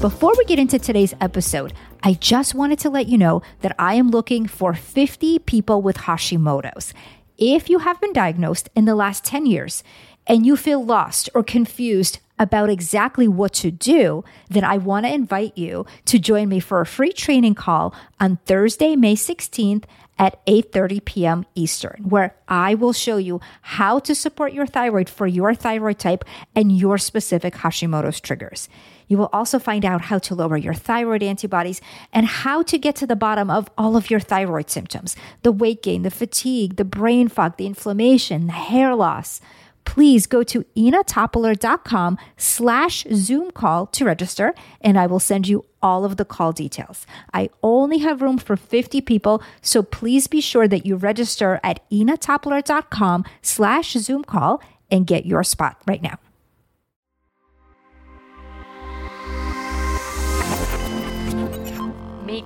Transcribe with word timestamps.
Before 0.00 0.32
we 0.38 0.44
get 0.44 0.60
into 0.60 0.78
today's 0.78 1.12
episode, 1.20 1.72
I 2.04 2.12
just 2.12 2.54
wanted 2.54 2.78
to 2.80 2.88
let 2.88 3.08
you 3.08 3.18
know 3.18 3.42
that 3.62 3.74
I 3.80 3.94
am 3.94 4.10
looking 4.12 4.46
for 4.46 4.72
50 4.72 5.40
people 5.40 5.82
with 5.82 5.96
Hashimoto's. 5.96 6.94
If 7.36 7.68
you 7.68 7.80
have 7.80 8.00
been 8.00 8.12
diagnosed 8.12 8.68
in 8.76 8.84
the 8.84 8.94
last 8.94 9.24
10 9.24 9.46
years 9.46 9.82
and 10.24 10.46
you 10.46 10.56
feel 10.56 10.84
lost 10.84 11.30
or 11.34 11.42
confused 11.42 12.20
about 12.38 12.70
exactly 12.70 13.26
what 13.26 13.52
to 13.54 13.72
do, 13.72 14.22
then 14.48 14.62
I 14.62 14.78
want 14.78 15.04
to 15.04 15.12
invite 15.12 15.58
you 15.58 15.84
to 16.04 16.20
join 16.20 16.48
me 16.48 16.60
for 16.60 16.80
a 16.80 16.86
free 16.86 17.12
training 17.12 17.56
call 17.56 17.92
on 18.20 18.38
Thursday, 18.46 18.94
May 18.94 19.16
16th 19.16 19.82
at 20.16 20.44
8:30 20.46 21.04
p.m. 21.04 21.44
Eastern, 21.56 22.04
where 22.08 22.36
I 22.46 22.74
will 22.74 22.92
show 22.92 23.16
you 23.16 23.40
how 23.62 23.98
to 24.00 24.14
support 24.14 24.52
your 24.52 24.66
thyroid 24.66 25.08
for 25.08 25.26
your 25.26 25.54
thyroid 25.54 25.98
type 25.98 26.24
and 26.54 26.70
your 26.70 26.98
specific 26.98 27.54
Hashimoto's 27.54 28.20
triggers. 28.20 28.68
You 29.08 29.18
will 29.18 29.30
also 29.32 29.58
find 29.58 29.84
out 29.84 30.02
how 30.02 30.18
to 30.18 30.34
lower 30.34 30.56
your 30.56 30.74
thyroid 30.74 31.22
antibodies 31.22 31.80
and 32.12 32.26
how 32.26 32.62
to 32.62 32.78
get 32.78 32.94
to 32.96 33.06
the 33.06 33.16
bottom 33.16 33.50
of 33.50 33.68
all 33.76 33.96
of 33.96 34.10
your 34.10 34.20
thyroid 34.20 34.70
symptoms 34.70 35.16
the 35.42 35.52
weight 35.52 35.82
gain, 35.82 36.02
the 36.02 36.10
fatigue, 36.10 36.76
the 36.76 36.84
brain 36.84 37.28
fog, 37.28 37.56
the 37.56 37.66
inflammation, 37.66 38.46
the 38.46 38.52
hair 38.52 38.94
loss. 38.94 39.40
Please 39.84 40.26
go 40.26 40.42
to 40.42 40.64
inatopoler.com 40.76 42.18
slash 42.36 43.06
Zoom 43.14 43.50
call 43.50 43.86
to 43.86 44.04
register, 44.04 44.54
and 44.82 44.98
I 44.98 45.06
will 45.06 45.18
send 45.18 45.48
you 45.48 45.64
all 45.80 46.04
of 46.04 46.18
the 46.18 46.26
call 46.26 46.52
details. 46.52 47.06
I 47.32 47.48
only 47.62 47.98
have 47.98 48.20
room 48.20 48.36
for 48.36 48.54
50 48.54 49.00
people, 49.00 49.42
so 49.62 49.82
please 49.82 50.26
be 50.26 50.42
sure 50.42 50.68
that 50.68 50.84
you 50.84 50.96
register 50.96 51.58
at 51.64 51.88
inatopoler.com 51.90 53.24
slash 53.40 53.92
Zoom 53.92 54.24
call 54.24 54.60
and 54.90 55.06
get 55.06 55.24
your 55.24 55.42
spot 55.42 55.80
right 55.86 56.02
now. 56.02 56.18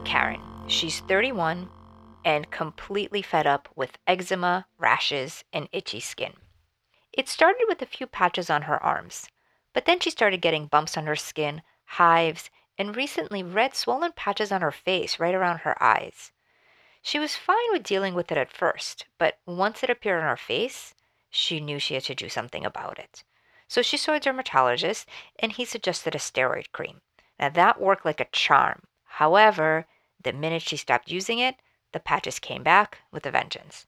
Karen. 0.04 0.40
She's 0.66 1.00
31 1.00 1.68
and 2.24 2.50
completely 2.50 3.22
fed 3.22 3.46
up 3.46 3.68
with 3.74 3.98
eczema, 4.06 4.66
rashes, 4.78 5.44
and 5.52 5.68
itchy 5.72 6.00
skin. 6.00 6.34
It 7.12 7.28
started 7.28 7.64
with 7.68 7.82
a 7.82 7.86
few 7.86 8.06
patches 8.06 8.48
on 8.48 8.62
her 8.62 8.82
arms, 8.82 9.28
but 9.72 9.84
then 9.84 10.00
she 10.00 10.10
started 10.10 10.40
getting 10.40 10.66
bumps 10.66 10.96
on 10.96 11.06
her 11.06 11.16
skin, 11.16 11.62
hives, 11.84 12.50
and 12.78 12.96
recently 12.96 13.42
red 13.42 13.74
swollen 13.74 14.12
patches 14.12 14.50
on 14.50 14.60
her 14.60 14.72
face 14.72 15.18
right 15.18 15.34
around 15.34 15.58
her 15.58 15.80
eyes. 15.82 16.32
She 17.02 17.18
was 17.18 17.36
fine 17.36 17.56
with 17.70 17.82
dealing 17.82 18.14
with 18.14 18.30
it 18.32 18.38
at 18.38 18.52
first, 18.52 19.06
but 19.18 19.38
once 19.44 19.82
it 19.82 19.90
appeared 19.90 20.22
on 20.22 20.28
her 20.28 20.36
face, 20.36 20.94
she 21.28 21.60
knew 21.60 21.78
she 21.78 21.94
had 21.94 22.04
to 22.04 22.14
do 22.14 22.28
something 22.28 22.64
about 22.64 22.98
it. 22.98 23.24
So 23.68 23.82
she 23.82 23.96
saw 23.96 24.14
a 24.14 24.20
dermatologist 24.20 25.08
and 25.38 25.52
he 25.52 25.64
suggested 25.64 26.14
a 26.14 26.18
steroid 26.18 26.70
cream. 26.72 27.00
Now 27.40 27.48
that 27.48 27.80
worked 27.80 28.04
like 28.04 28.20
a 28.20 28.26
charm. 28.26 28.82
However, 29.04 29.86
the 30.22 30.32
minute 30.32 30.62
she 30.62 30.76
stopped 30.76 31.10
using 31.10 31.38
it, 31.38 31.56
the 31.92 32.00
patches 32.00 32.38
came 32.38 32.62
back 32.62 32.98
with 33.10 33.26
a 33.26 33.30
vengeance. 33.30 33.86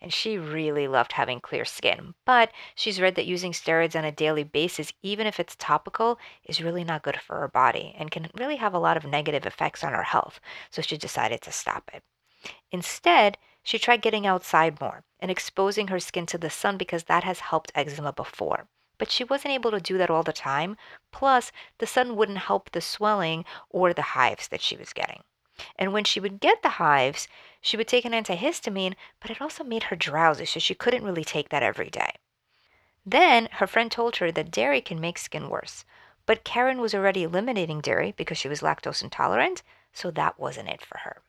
And 0.00 0.12
she 0.12 0.36
really 0.36 0.86
loved 0.86 1.12
having 1.12 1.40
clear 1.40 1.64
skin, 1.64 2.14
but 2.24 2.52
she's 2.74 3.00
read 3.00 3.14
that 3.14 3.26
using 3.26 3.52
steroids 3.52 3.96
on 3.96 4.04
a 4.04 4.12
daily 4.12 4.44
basis, 4.44 4.92
even 5.02 5.26
if 5.26 5.40
it's 5.40 5.56
topical, 5.56 6.18
is 6.44 6.62
really 6.62 6.84
not 6.84 7.02
good 7.02 7.20
for 7.20 7.40
her 7.40 7.48
body 7.48 7.94
and 7.98 8.10
can 8.10 8.30
really 8.34 8.56
have 8.56 8.74
a 8.74 8.78
lot 8.78 8.96
of 8.96 9.06
negative 9.06 9.46
effects 9.46 9.82
on 9.82 9.92
her 9.92 10.02
health. 10.02 10.38
So 10.70 10.82
she 10.82 10.98
decided 10.98 11.40
to 11.42 11.52
stop 11.52 11.90
it. 11.94 12.02
Instead, 12.70 13.38
she 13.62 13.78
tried 13.78 14.02
getting 14.02 14.26
outside 14.26 14.80
more 14.80 15.04
and 15.18 15.30
exposing 15.30 15.88
her 15.88 15.98
skin 15.98 16.26
to 16.26 16.38
the 16.38 16.50
sun 16.50 16.76
because 16.76 17.04
that 17.04 17.24
has 17.24 17.40
helped 17.40 17.72
eczema 17.74 18.12
before 18.12 18.68
but 18.98 19.10
she 19.10 19.24
wasn't 19.24 19.52
able 19.52 19.70
to 19.70 19.80
do 19.80 19.98
that 19.98 20.10
all 20.10 20.22
the 20.22 20.32
time. 20.32 20.76
Plus, 21.12 21.52
the 21.78 21.86
sun 21.86 22.16
wouldn't 22.16 22.38
help 22.38 22.70
the 22.70 22.80
swelling 22.80 23.44
or 23.68 23.92
the 23.92 24.02
hives 24.02 24.48
that 24.48 24.62
she 24.62 24.76
was 24.76 24.92
getting. 24.92 25.22
And 25.76 25.92
when 25.92 26.04
she 26.04 26.20
would 26.20 26.40
get 26.40 26.62
the 26.62 26.78
hives, 26.80 27.28
she 27.60 27.76
would 27.76 27.88
take 27.88 28.04
an 28.04 28.12
antihistamine, 28.12 28.94
but 29.20 29.30
it 29.30 29.40
also 29.40 29.64
made 29.64 29.84
her 29.84 29.96
drowsy, 29.96 30.44
so 30.44 30.60
she 30.60 30.74
couldn't 30.74 31.04
really 31.04 31.24
take 31.24 31.48
that 31.48 31.62
every 31.62 31.90
day. 31.90 32.12
Then 33.04 33.48
her 33.52 33.66
friend 33.66 33.90
told 33.90 34.16
her 34.16 34.32
that 34.32 34.50
dairy 34.50 34.80
can 34.80 35.00
make 35.00 35.18
skin 35.18 35.48
worse, 35.48 35.84
but 36.26 36.44
Karen 36.44 36.80
was 36.80 36.94
already 36.94 37.22
eliminating 37.22 37.80
dairy 37.80 38.12
because 38.16 38.36
she 38.36 38.48
was 38.48 38.60
lactose 38.60 39.02
intolerant, 39.02 39.62
so 39.92 40.10
that 40.10 40.38
wasn't 40.38 40.68
it 40.68 40.82
for 40.82 40.98
her. 40.98 41.22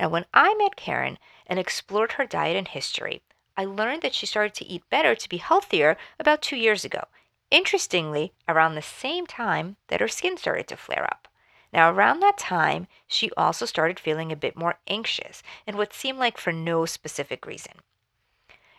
Now, 0.00 0.08
when 0.08 0.26
I 0.32 0.54
met 0.54 0.76
Karen 0.76 1.18
and 1.46 1.58
explored 1.58 2.12
her 2.12 2.24
diet 2.24 2.56
and 2.56 2.68
history, 2.68 3.22
I 3.56 3.64
learned 3.64 4.02
that 4.02 4.14
she 4.14 4.26
started 4.26 4.54
to 4.54 4.64
eat 4.64 4.88
better 4.88 5.14
to 5.14 5.28
be 5.28 5.38
healthier 5.38 5.96
about 6.18 6.40
two 6.40 6.56
years 6.56 6.84
ago. 6.84 7.04
Interestingly, 7.50 8.32
around 8.46 8.74
the 8.74 8.82
same 8.82 9.26
time 9.26 9.76
that 9.88 10.00
her 10.00 10.08
skin 10.08 10.36
started 10.36 10.68
to 10.68 10.76
flare 10.76 11.04
up. 11.04 11.28
Now, 11.72 11.90
around 11.90 12.20
that 12.20 12.38
time, 12.38 12.86
she 13.06 13.30
also 13.36 13.66
started 13.66 14.00
feeling 14.00 14.32
a 14.32 14.36
bit 14.36 14.56
more 14.56 14.78
anxious 14.86 15.42
and 15.66 15.76
what 15.76 15.92
seemed 15.92 16.18
like 16.18 16.38
for 16.38 16.52
no 16.52 16.86
specific 16.86 17.46
reason. 17.46 17.74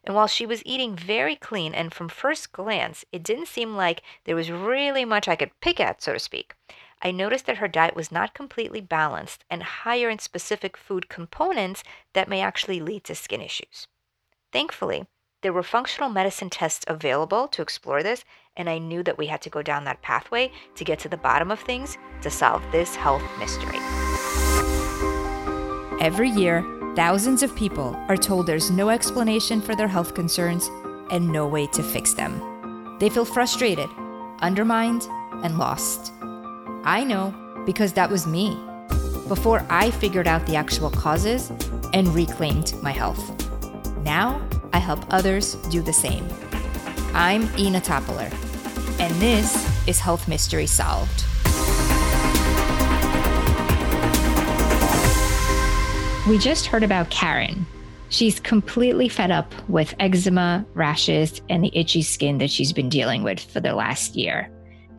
And 0.03 0.15
while 0.15 0.27
she 0.27 0.45
was 0.45 0.63
eating 0.65 0.95
very 0.95 1.35
clean, 1.35 1.75
and 1.75 1.93
from 1.93 2.09
first 2.09 2.51
glance, 2.51 3.05
it 3.11 3.21
didn't 3.21 3.47
seem 3.47 3.75
like 3.75 4.01
there 4.23 4.35
was 4.35 4.49
really 4.49 5.05
much 5.05 5.27
I 5.27 5.35
could 5.35 5.59
pick 5.59 5.79
at, 5.79 6.01
so 6.01 6.13
to 6.13 6.19
speak, 6.19 6.55
I 7.01 7.11
noticed 7.11 7.45
that 7.45 7.57
her 7.57 7.67
diet 7.67 7.95
was 7.95 8.11
not 8.11 8.33
completely 8.33 8.81
balanced 8.81 9.45
and 9.49 9.61
higher 9.61 10.09
in 10.09 10.19
specific 10.19 10.75
food 10.75 11.09
components 11.09 11.83
that 12.13 12.27
may 12.27 12.41
actually 12.41 12.79
lead 12.79 13.03
to 13.05 13.15
skin 13.15 13.41
issues. 13.41 13.87
Thankfully, 14.51 15.05
there 15.41 15.53
were 15.53 15.63
functional 15.63 16.09
medicine 16.09 16.49
tests 16.49 16.83
available 16.87 17.47
to 17.47 17.61
explore 17.61 18.03
this, 18.03 18.25
and 18.57 18.69
I 18.69 18.77
knew 18.77 19.03
that 19.03 19.17
we 19.17 19.27
had 19.27 19.41
to 19.43 19.49
go 19.49 19.61
down 19.61 19.85
that 19.85 20.01
pathway 20.01 20.51
to 20.75 20.83
get 20.83 20.99
to 20.99 21.09
the 21.09 21.15
bottom 21.17 21.49
of 21.49 21.59
things 21.61 21.97
to 22.21 22.29
solve 22.29 22.61
this 22.71 22.95
health 22.95 23.23
mystery. 23.39 23.79
Every 26.01 26.29
year, 26.29 26.65
thousands 26.95 27.41
of 27.41 27.55
people 27.55 27.95
are 28.09 28.17
told 28.17 28.47
there's 28.47 28.69
no 28.69 28.89
explanation 28.89 29.61
for 29.61 29.75
their 29.75 29.87
health 29.87 30.13
concerns 30.13 30.69
and 31.09 31.31
no 31.31 31.47
way 31.47 31.67
to 31.67 31.83
fix 31.83 32.13
them. 32.13 32.97
They 32.99 33.09
feel 33.09 33.25
frustrated, 33.25 33.89
undermined, 34.39 35.03
and 35.43 35.57
lost. 35.57 36.11
I 36.83 37.05
know 37.05 37.33
because 37.65 37.93
that 37.93 38.09
was 38.09 38.27
me 38.27 38.57
before 39.29 39.65
I 39.69 39.91
figured 39.91 40.27
out 40.27 40.45
the 40.45 40.55
actual 40.55 40.89
causes 40.89 41.49
and 41.93 42.07
reclaimed 42.09 42.73
my 42.81 42.91
health. 42.91 43.23
Now, 44.03 44.41
I 44.73 44.77
help 44.79 45.05
others 45.11 45.55
do 45.69 45.81
the 45.81 45.93
same. 45.93 46.27
I'm 47.13 47.49
Ina 47.57 47.81
Topoler, 47.81 48.31
and 48.99 49.13
this 49.15 49.87
is 49.87 49.99
Health 49.99 50.27
Mystery 50.27 50.67
Solved. 50.67 51.25
We 56.27 56.37
just 56.37 56.67
heard 56.67 56.83
about 56.83 57.09
Karen. 57.09 57.65
She's 58.09 58.39
completely 58.39 59.09
fed 59.09 59.31
up 59.31 59.53
with 59.67 59.95
eczema, 59.99 60.65
rashes, 60.73 61.41
and 61.49 61.63
the 61.63 61.71
itchy 61.75 62.01
skin 62.01 62.37
that 62.37 62.51
she's 62.51 62.73
been 62.73 62.89
dealing 62.89 63.23
with 63.23 63.39
for 63.39 63.59
the 63.59 63.73
last 63.73 64.15
year. 64.15 64.51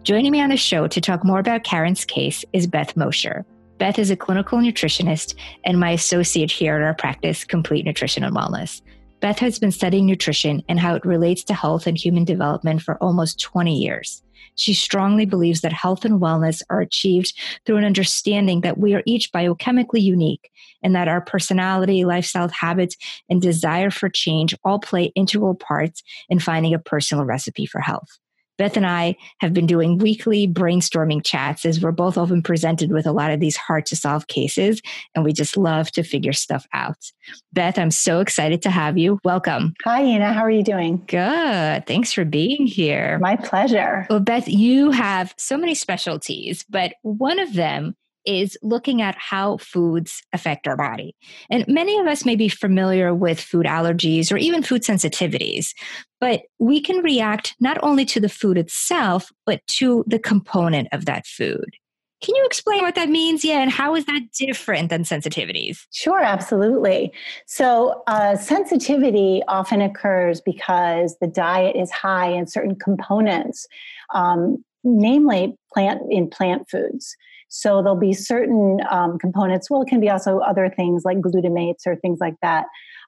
Joining 0.03 0.33
me 0.33 0.41
on 0.41 0.51
the 0.51 0.57
show 0.57 0.89
to 0.89 1.01
talk 1.01 1.25
more 1.25 1.39
about 1.39 1.63
Karen's 1.63 2.05
case 2.05 2.45
is 2.53 2.67
Beth 2.67 2.97
Mosher. 2.97 3.45
Beth 3.79 3.99
is 3.99 4.11
a 4.11 4.17
clinical 4.17 4.59
nutritionist 4.59 5.35
and 5.65 5.79
my 5.79 5.91
associate 5.91 6.51
here 6.51 6.77
at 6.77 6.83
our 6.83 6.95
practice, 6.95 7.45
Complete 7.45 7.85
Nutrition 7.85 8.25
and 8.25 8.35
Wellness. 8.35 8.83
Beth 9.21 9.39
has 9.41 9.59
been 9.59 9.71
studying 9.71 10.07
nutrition 10.07 10.63
and 10.69 10.81
how 10.81 10.95
it 10.95 11.05
relates 11.05 11.45
to 11.45 11.55
health 11.55 11.87
and 11.87 11.97
human 11.97 12.25
development 12.25 12.81
for 12.81 12.97
almost 13.03 13.41
20 13.41 13.77
years. 13.77 14.23
She 14.55 14.73
strongly 14.75 15.27
believes 15.27 15.61
that 15.61 15.73
health 15.73 16.05
and 16.05 16.21
wellness 16.21 16.63
are 16.71 16.81
achieved 16.81 17.39
through 17.65 17.77
an 17.77 17.85
understanding 17.85 18.63
that 18.63 18.79
we 18.79 18.95
are 18.95 19.03
each 19.07 19.31
biochemically 19.33 20.01
unique 20.01 20.51
and 20.83 20.95
that 20.95 21.09
our 21.09 21.21
personality, 21.21 22.05
lifestyle 22.05 22.49
habits, 22.49 22.97
and 23.29 23.43
desire 23.43 23.91
for 23.91 24.09
change 24.09 24.55
all 24.65 24.79
play 24.79 25.13
integral 25.15 25.55
parts 25.55 26.03
in 26.29 26.39
finding 26.39 26.75
a 26.75 26.79
personal 26.79 27.25
recipe 27.25 27.67
for 27.67 27.81
health. 27.81 28.19
Beth 28.61 28.77
and 28.77 28.87
I 28.87 29.17
have 29.39 29.55
been 29.55 29.65
doing 29.65 29.97
weekly 29.97 30.47
brainstorming 30.47 31.25
chats 31.25 31.65
as 31.65 31.81
we're 31.81 31.93
both 31.93 32.19
often 32.19 32.43
presented 32.43 32.93
with 32.93 33.07
a 33.07 33.13
lot 33.13 33.31
of 33.31 33.41
these 33.41 33.57
hard 33.57 33.87
to 33.87 33.97
solve 33.97 34.27
cases, 34.27 34.83
and 35.15 35.25
we 35.25 35.33
just 35.33 35.57
love 35.57 35.91
to 35.93 36.03
figure 36.03 36.35
stuff 36.35 36.67
out. 36.75 37.11
Beth, 37.55 37.79
I'm 37.79 37.91
so 37.91 38.21
excited 38.21 38.61
to 38.61 38.71
have 38.71 38.99
you. 38.99 39.19
Welcome. 39.25 39.73
Hi, 39.87 40.05
Ina. 40.05 40.35
How 40.35 40.43
are 40.43 40.51
you 40.51 40.63
doing? 40.63 41.03
Good. 41.07 41.87
Thanks 41.87 42.13
for 42.13 42.27
being 42.27 42.67
here. 42.67 43.19
My 43.19 43.37
pleasure. 43.37 44.07
Well, 44.11 44.21
Beth, 44.21 44.47
you 44.47 44.91
have 44.91 45.35
so 45.39 45.57
many 45.57 45.75
specialties, 45.75 46.63
but 46.69 46.93
one 47.01 47.39
of 47.39 47.55
them 47.55 47.97
is 48.25 48.57
looking 48.63 49.03
at 49.03 49.17
how 49.19 49.57
foods 49.59 50.23
affect 50.33 50.67
our 50.67 50.77
body. 50.77 51.15
And 51.51 51.67
many 51.67 51.99
of 51.99 52.07
us 52.07 52.25
may 52.25 52.37
be 52.37 52.49
familiar 52.49 53.15
with 53.15 53.41
food 53.41 53.67
allergies 53.67 54.33
or 54.33 54.37
even 54.37 54.63
food 54.63 54.83
sensitivities, 54.83 55.75
but 56.21 56.43
we 56.59 56.81
can 56.81 57.03
react 57.03 57.55
not 57.61 57.79
only 57.83 58.05
to 58.07 58.21
the 58.21 58.29
food 58.29 58.59
itself, 58.59 59.31
but 59.47 59.67
to 59.69 60.05
the 60.07 60.19
component 60.19 60.89
of 60.93 61.07
that 61.07 61.27
food. 61.27 61.77
Can 62.23 62.37
you 62.37 62.45
explain 62.45 62.83
what 62.83 62.97
that 62.97 63.09
means? 63.09 63.43
Yeah, 63.43 63.63
and 63.63 63.71
how 63.71 63.95
is 63.95 64.05
that 64.05 64.21
different 64.39 64.91
than 64.91 65.05
sensitivities? 65.05 65.79
Sure, 65.91 66.21
absolutely. 66.21 67.15
So, 67.47 68.03
uh, 68.07 68.37
sensitivity 68.37 69.41
often 69.49 69.81
occurs 69.81 70.43
because 70.43 71.17
the 71.23 71.27
diet 71.27 71.77
is 71.77 71.91
high 71.91 72.29
in 72.29 72.47
certain 72.47 72.77
components 72.77 73.67
um, 74.15 74.63
namely 74.85 75.57
plant 75.73 76.03
in 76.11 76.29
plant 76.29 76.69
foods. 76.69 77.17
So 77.51 77.83
there'll 77.83 77.99
be 77.99 78.13
certain 78.13 78.79
um, 78.91 79.19
components. 79.19 79.69
Well, 79.69 79.83
it 79.83 79.89
can 79.89 80.01
be 80.01 80.09
also 80.09 80.39
other 80.39 80.73
things 80.75 81.03
like 81.05 81.19
glutamates 81.19 81.87
or 81.87 81.97
things 81.97 82.19
like 82.21 82.37
that. 82.43 82.67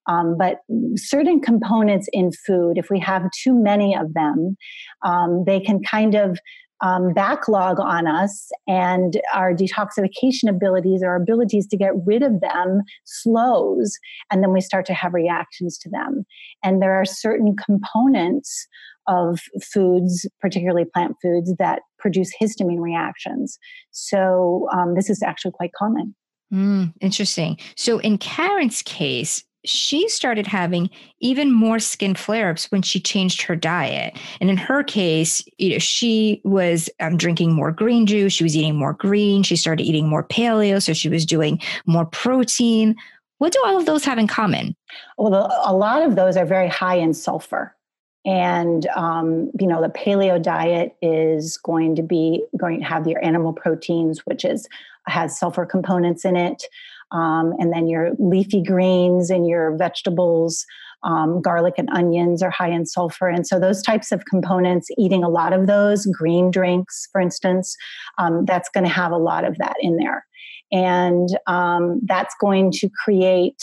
Um, 0.08 0.36
but 0.36 0.58
certain 0.96 1.40
components 1.40 2.08
in 2.12 2.32
food, 2.32 2.76
if 2.76 2.90
we 2.90 2.98
have 2.98 3.30
too 3.30 3.54
many 3.54 3.96
of 3.96 4.14
them, 4.14 4.56
um, 5.02 5.44
they 5.46 5.60
can 5.60 5.80
kind 5.82 6.16
of 6.16 6.38
um, 6.82 7.14
backlog 7.14 7.78
on 7.78 8.08
us, 8.08 8.50
and 8.66 9.20
our 9.32 9.54
detoxification 9.54 10.48
abilities, 10.48 11.04
our 11.04 11.14
abilities 11.14 11.68
to 11.68 11.76
get 11.76 11.92
rid 12.04 12.24
of 12.24 12.40
them, 12.40 12.80
slows, 13.04 13.96
and 14.32 14.42
then 14.42 14.52
we 14.52 14.60
start 14.60 14.84
to 14.86 14.94
have 14.94 15.14
reactions 15.14 15.78
to 15.78 15.88
them. 15.88 16.24
And 16.64 16.82
there 16.82 16.94
are 16.94 17.04
certain 17.04 17.54
components 17.54 18.66
of 19.06 19.40
foods, 19.62 20.26
particularly 20.40 20.84
plant 20.84 21.16
foods, 21.22 21.52
that 21.58 21.82
produce 21.99 22.32
histamine 22.40 22.81
reactions. 22.81 23.58
So 23.90 24.69
um, 24.72 24.94
this 24.94 25.10
is 25.10 25.22
actually 25.22 25.52
quite 25.52 25.72
common. 25.72 26.14
Mm, 26.52 26.93
interesting. 27.00 27.58
So 27.76 27.99
in 27.99 28.19
Karen's 28.19 28.82
case, 28.82 29.44
she 29.64 30.08
started 30.08 30.46
having 30.46 30.90
even 31.20 31.52
more 31.52 31.78
skin 31.78 32.14
flare-ups 32.14 32.70
when 32.70 32.82
she 32.82 32.99
changed 32.99 33.43
her 33.43 33.54
diet 33.54 34.19
and 34.40 34.50
in 34.50 34.56
her 34.56 34.82
case 34.82 35.43
you 35.58 35.70
know 35.70 35.78
she 35.78 36.40
was 36.44 36.90
um, 37.00 37.16
drinking 37.16 37.52
more 37.52 37.70
green 37.70 38.04
juice 38.06 38.32
she 38.32 38.43
was 38.43 38.56
eating 38.56 38.75
more 38.75 38.94
green 38.94 39.43
she 39.43 39.54
started 39.54 39.84
eating 39.84 40.08
more 40.08 40.25
paleo 40.25 40.82
so 40.82 40.93
she 40.93 41.08
was 41.08 41.25
doing 41.25 41.60
more 41.87 42.04
protein 42.06 42.96
what 43.38 43.52
do 43.52 43.62
all 43.64 43.78
of 43.78 43.87
those 43.87 44.04
have 44.04 44.19
in 44.19 44.26
common 44.26 44.75
well 45.16 45.52
a 45.64 45.75
lot 45.75 46.02
of 46.02 46.16
those 46.16 46.37
are 46.37 46.46
very 46.46 46.69
high 46.69 46.96
in 46.96 47.14
sulfur 47.14 47.75
and 48.24 48.86
um, 48.94 49.50
you 49.58 49.66
know 49.66 49.82
the 49.82 49.88
paleo 49.88 50.40
diet 50.40 50.96
is 51.02 51.56
going 51.58 51.96
to 51.96 52.02
be 52.02 52.44
going 52.56 52.80
to 52.80 52.86
have 52.86 53.06
your 53.06 53.24
animal 53.24 53.52
proteins 53.52 54.20
which 54.26 54.44
is 54.44 54.69
has 55.06 55.38
sulfur 55.38 55.66
components 55.66 56.24
in 56.24 56.36
it. 56.36 56.64
Um, 57.10 57.52
and 57.58 57.72
then 57.72 57.88
your 57.88 58.12
leafy 58.19 58.62
greens 58.62 59.30
and 59.30 59.46
your 59.46 59.76
vegetables 59.76 60.64
um, 61.02 61.42
garlic 61.42 61.74
and 61.76 61.90
onions 61.90 62.42
are 62.42 62.50
high 62.50 62.70
in 62.70 62.86
sulfur. 62.86 63.28
And 63.28 63.46
so 63.46 63.58
those 63.58 63.82
types 63.82 64.12
of 64.12 64.25
components 64.26 64.88
eating 64.96 65.25
a 65.25 65.28
lot 65.28 65.52
of 65.52 65.66
those 65.66 66.06
green 66.06 66.50
drinks 66.50 67.08
for 67.10 67.20
instance 67.20 67.76
um, 68.18 68.44
that's 68.44 68.68
going 68.68 68.84
to 68.84 68.90
have 68.90 69.12
a 69.12 69.18
lot 69.18 69.44
of 69.44 69.58
that 69.58 69.75
in 69.80 69.96
there. 69.96 70.25
And 70.70 71.28
um, 71.46 72.00
that's 72.04 72.34
going 72.40 72.70
to 72.72 72.88
create 73.04 73.62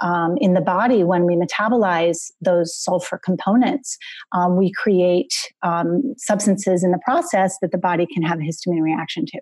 um, 0.00 0.36
in 0.40 0.54
the 0.54 0.60
body 0.60 1.04
when 1.04 1.24
we 1.24 1.36
metabolize 1.36 2.30
those 2.40 2.76
sulfur 2.76 3.18
components 3.22 3.96
um, 4.32 4.56
we 4.56 4.72
create 4.72 5.34
um, 5.62 6.14
substances 6.16 6.84
in 6.84 6.90
the 6.90 7.00
process 7.04 7.56
that 7.60 7.72
the 7.72 7.78
body 7.78 8.06
can 8.06 8.22
have 8.22 8.38
a 8.38 8.42
histamine 8.42 8.82
reaction 8.82 9.24
to. 9.26 9.40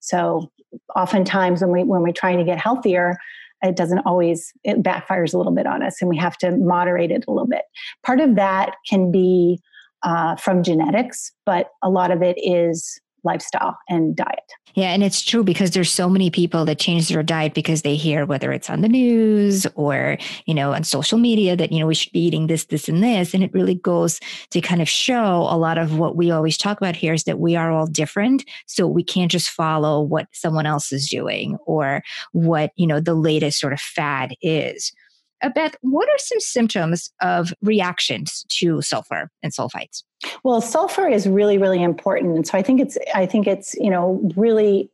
So 0.00 0.50
oftentimes 0.96 1.60
when 1.60 1.70
we 1.70 1.84
when 1.84 2.02
we're 2.02 2.12
trying 2.12 2.38
to 2.38 2.44
get 2.44 2.58
healthier 2.58 3.16
it 3.62 3.76
doesn't 3.76 4.00
always 4.00 4.52
it 4.64 4.82
backfires 4.82 5.34
a 5.34 5.36
little 5.36 5.52
bit 5.52 5.66
on 5.66 5.82
us 5.82 6.00
and 6.00 6.08
we 6.08 6.16
have 6.16 6.36
to 6.38 6.56
moderate 6.56 7.10
it 7.10 7.24
a 7.28 7.30
little 7.30 7.46
bit. 7.46 7.62
Part 8.04 8.20
of 8.20 8.34
that 8.36 8.74
can 8.88 9.10
be 9.12 9.60
uh, 10.02 10.36
from 10.36 10.62
genetics 10.62 11.32
but 11.46 11.68
a 11.82 11.90
lot 11.90 12.10
of 12.10 12.22
it 12.22 12.36
is 12.38 13.00
lifestyle 13.24 13.78
and 13.88 14.16
diet. 14.16 14.52
Yeah, 14.74 14.92
and 14.94 15.02
it's 15.02 15.22
true 15.22 15.44
because 15.44 15.72
there's 15.72 15.92
so 15.92 16.08
many 16.08 16.30
people 16.30 16.64
that 16.64 16.78
change 16.78 17.08
their 17.08 17.22
diet 17.22 17.52
because 17.52 17.82
they 17.82 17.94
hear 17.94 18.24
whether 18.24 18.52
it's 18.52 18.70
on 18.70 18.80
the 18.80 18.88
news 18.88 19.66
or, 19.74 20.16
you 20.46 20.54
know, 20.54 20.72
on 20.72 20.82
social 20.82 21.18
media 21.18 21.56
that, 21.56 21.72
you 21.72 21.78
know, 21.78 21.86
we 21.86 21.94
should 21.94 22.12
be 22.12 22.24
eating 22.24 22.46
this, 22.46 22.64
this, 22.64 22.88
and 22.88 23.02
this. 23.02 23.34
And 23.34 23.44
it 23.44 23.52
really 23.52 23.74
goes 23.74 24.18
to 24.50 24.62
kind 24.62 24.80
of 24.80 24.88
show 24.88 25.46
a 25.50 25.58
lot 25.58 25.76
of 25.76 25.98
what 25.98 26.16
we 26.16 26.30
always 26.30 26.56
talk 26.56 26.78
about 26.78 26.96
here 26.96 27.12
is 27.12 27.24
that 27.24 27.38
we 27.38 27.54
are 27.54 27.70
all 27.70 27.86
different. 27.86 28.44
So 28.66 28.86
we 28.86 29.04
can't 29.04 29.30
just 29.30 29.50
follow 29.50 30.00
what 30.00 30.28
someone 30.32 30.64
else 30.64 30.90
is 30.90 31.06
doing 31.08 31.58
or 31.66 32.02
what, 32.32 32.72
you 32.76 32.86
know, 32.86 33.00
the 33.00 33.14
latest 33.14 33.60
sort 33.60 33.74
of 33.74 33.80
fad 33.80 34.34
is. 34.40 34.92
Uh, 35.42 35.50
Beth, 35.50 35.74
what 35.80 36.08
are 36.08 36.18
some 36.18 36.40
symptoms 36.40 37.12
of 37.20 37.52
reactions 37.62 38.44
to 38.48 38.80
sulfur 38.80 39.30
and 39.42 39.52
sulfites? 39.52 40.04
Well, 40.44 40.60
sulfur 40.60 41.08
is 41.08 41.26
really, 41.26 41.58
really 41.58 41.82
important, 41.82 42.36
and 42.36 42.46
so 42.46 42.56
I 42.56 42.62
think 42.62 42.80
it's, 42.80 42.96
I 43.12 43.26
think 43.26 43.46
it's, 43.48 43.74
you 43.74 43.90
know, 43.90 44.28
really. 44.36 44.90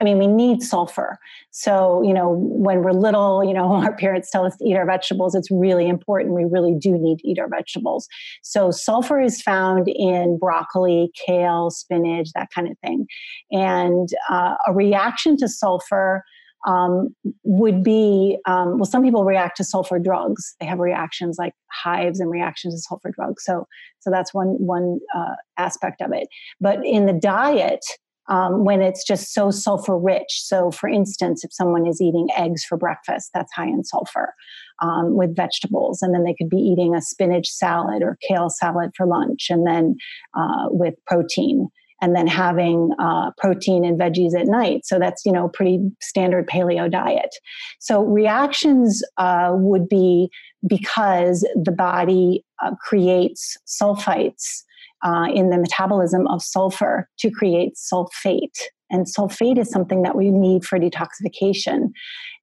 I 0.00 0.04
mean, 0.04 0.18
we 0.18 0.26
need 0.26 0.62
sulfur. 0.64 1.16
So, 1.52 2.02
you 2.02 2.12
know, 2.12 2.28
when 2.28 2.82
we're 2.82 2.90
little, 2.90 3.44
you 3.44 3.54
know, 3.54 3.72
our 3.84 3.94
parents 3.94 4.32
tell 4.32 4.44
us 4.44 4.56
to 4.56 4.64
eat 4.64 4.76
our 4.76 4.84
vegetables. 4.84 5.36
It's 5.36 5.48
really 5.48 5.88
important. 5.88 6.34
We 6.34 6.44
really 6.44 6.74
do 6.74 6.98
need 6.98 7.20
to 7.20 7.28
eat 7.28 7.38
our 7.38 7.48
vegetables. 7.48 8.08
So, 8.42 8.72
sulfur 8.72 9.20
is 9.20 9.40
found 9.40 9.86
in 9.86 10.38
broccoli, 10.40 11.12
kale, 11.14 11.70
spinach, 11.70 12.32
that 12.34 12.48
kind 12.52 12.68
of 12.68 12.76
thing. 12.80 13.06
And 13.52 14.08
uh, 14.28 14.56
a 14.66 14.74
reaction 14.74 15.36
to 15.36 15.48
sulfur 15.48 16.24
um, 16.66 17.14
would 17.44 17.82
be 17.82 18.38
um, 18.46 18.78
well 18.78 18.84
some 18.84 19.02
people 19.02 19.24
react 19.24 19.56
to 19.58 19.64
sulfur 19.64 19.98
drugs. 19.98 20.54
They 20.60 20.66
have 20.66 20.78
reactions 20.78 21.36
like 21.38 21.52
hives 21.72 22.20
and 22.20 22.30
reactions 22.30 22.74
to 22.74 22.80
sulfur 22.80 23.10
drugs. 23.14 23.44
So 23.44 23.66
so 24.00 24.10
that's 24.10 24.34
one 24.34 24.56
one 24.58 24.98
uh, 25.14 25.34
aspect 25.56 26.00
of 26.00 26.12
it. 26.12 26.28
But 26.60 26.84
in 26.84 27.06
the 27.06 27.12
diet 27.12 27.84
um, 28.28 28.64
when 28.64 28.82
it's 28.82 29.04
just 29.04 29.32
so 29.32 29.50
sulfur 29.50 29.98
rich 29.98 30.26
so 30.30 30.70
for 30.70 30.88
instance 30.88 31.44
if 31.44 31.52
someone 31.52 31.86
is 31.86 32.00
eating 32.00 32.28
eggs 32.36 32.62
for 32.62 32.76
breakfast 32.76 33.30
that's 33.32 33.50
high 33.54 33.66
in 33.66 33.84
sulfur 33.84 34.34
um, 34.80 35.16
with 35.16 35.34
vegetables. 35.34 36.02
And 36.02 36.14
then 36.14 36.24
they 36.24 36.34
could 36.34 36.48
be 36.48 36.56
eating 36.56 36.94
a 36.94 37.02
spinach 37.02 37.48
salad 37.48 38.02
or 38.02 38.18
kale 38.26 38.50
salad 38.50 38.90
for 38.96 39.06
lunch 39.06 39.46
and 39.50 39.66
then 39.66 39.96
uh, 40.36 40.66
with 40.70 40.94
protein 41.06 41.68
and 42.00 42.14
then 42.14 42.26
having 42.26 42.90
uh, 42.98 43.30
protein 43.38 43.84
and 43.84 43.98
veggies 43.98 44.38
at 44.38 44.46
night. 44.46 44.84
So 44.84 44.98
that's 44.98 45.24
you 45.24 45.32
know 45.32 45.48
pretty 45.48 45.80
standard 46.00 46.48
paleo 46.48 46.90
diet. 46.90 47.34
So 47.78 48.02
reactions 48.02 49.02
uh, 49.16 49.52
would 49.54 49.88
be 49.88 50.30
because 50.66 51.46
the 51.54 51.72
body 51.72 52.44
uh, 52.62 52.74
creates 52.76 53.56
sulfites 53.66 54.62
uh, 55.04 55.26
in 55.32 55.50
the 55.50 55.58
metabolism 55.58 56.26
of 56.26 56.42
sulfur 56.42 57.08
to 57.20 57.30
create 57.30 57.74
sulfate, 57.74 58.58
and 58.90 59.06
sulfate 59.06 59.58
is 59.58 59.70
something 59.70 60.02
that 60.02 60.16
we 60.16 60.30
need 60.30 60.64
for 60.64 60.78
detoxification, 60.78 61.90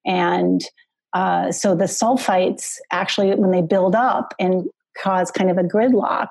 and 0.04 0.62
uh, 1.12 1.50
so 1.50 1.74
the 1.74 1.84
sulfites 1.84 2.76
actually, 2.90 3.34
when 3.34 3.50
they 3.50 3.62
build 3.62 3.94
up 3.94 4.34
and 4.38 4.66
cause 5.02 5.30
kind 5.30 5.50
of 5.50 5.58
a 5.58 5.62
gridlock, 5.62 6.28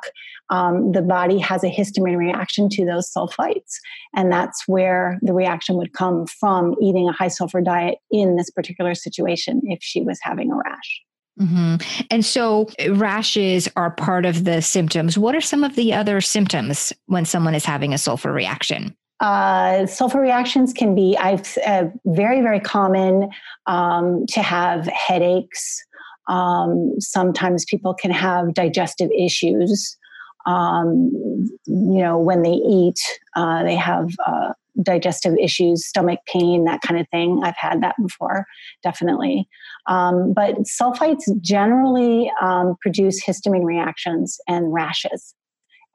um, 0.50 0.92
the 0.92 1.02
body 1.02 1.40
has 1.40 1.64
a 1.64 1.70
histamine 1.70 2.18
reaction 2.18 2.70
to 2.70 2.86
those 2.86 3.12
sulfites. 3.12 3.76
And 4.16 4.32
that's 4.32 4.68
where 4.68 5.20
the 5.22 5.34
reaction 5.34 5.76
would 5.78 5.94
come 5.94 6.28
from 6.28 6.76
eating 6.82 7.10
a 7.10 7.14
high 7.14 7.30
sulfur 7.30 7.62
diet 7.62 7.98
in 8.12 8.36
this 8.36 8.50
particular 8.50 8.96
situation 8.96 9.62
if 9.64 9.80
she 9.82 10.02
was 10.02 10.20
having 10.22 10.52
a 10.52 10.56
rash. 10.56 11.02
Mm-hmm. 11.40 12.06
And 12.12 12.24
so 12.24 12.70
rashes 12.92 13.68
are 13.76 13.92
part 13.92 14.26
of 14.26 14.46
the 14.46 14.62
symptoms. 14.62 15.18
What 15.18 15.36
are 15.36 15.42
some 15.42 15.64
of 15.64 15.76
the 15.76 15.94
other 15.94 16.22
symptoms 16.22 16.94
when 17.08 17.26
someone 17.26 17.56
is 17.56 17.66
having 17.66 17.94
a 17.94 17.98
sulfur 17.98 18.32
reaction? 18.32 18.96
Uh, 19.22 19.86
sulfur 19.86 20.20
reactions 20.20 20.74
can 20.74 20.94
be 20.94 21.18
I've, 21.18 21.58
uh, 21.66 21.86
very, 22.06 22.42
very 22.42 22.60
common 22.60 23.30
um, 23.66 24.26
to 24.30 24.42
have 24.42 24.88
headaches, 24.88 25.85
um, 26.28 26.94
sometimes 27.00 27.66
people 27.66 27.94
can 27.94 28.12
have 28.12 28.54
digestive 28.54 29.10
issues. 29.12 29.98
Um, 30.46 31.10
you 31.66 32.02
know, 32.02 32.20
when 32.20 32.44
they 32.44 32.54
eat, 32.54 33.00
uh, 33.36 33.64
they 33.64 33.76
have 33.76 34.12
uh, 34.26 34.54
digestive 34.82 35.36
issues, 35.40 35.86
stomach 35.86 36.20
pain, 36.28 36.66
that 36.66 36.82
kind 36.82 37.00
of 37.00 37.08
thing. 37.10 37.42
I've 37.44 37.58
had 37.58 37.82
that 37.82 37.96
before, 38.02 38.46
definitely. 38.84 39.48
Um, 39.88 40.34
but 40.34 40.56
sulfites 40.64 41.24
generally 41.42 42.32
um, 42.42 42.76
produce 42.82 43.24
histamine 43.24 43.64
reactions 43.64 44.38
and 44.48 44.72
rashes. 44.74 45.34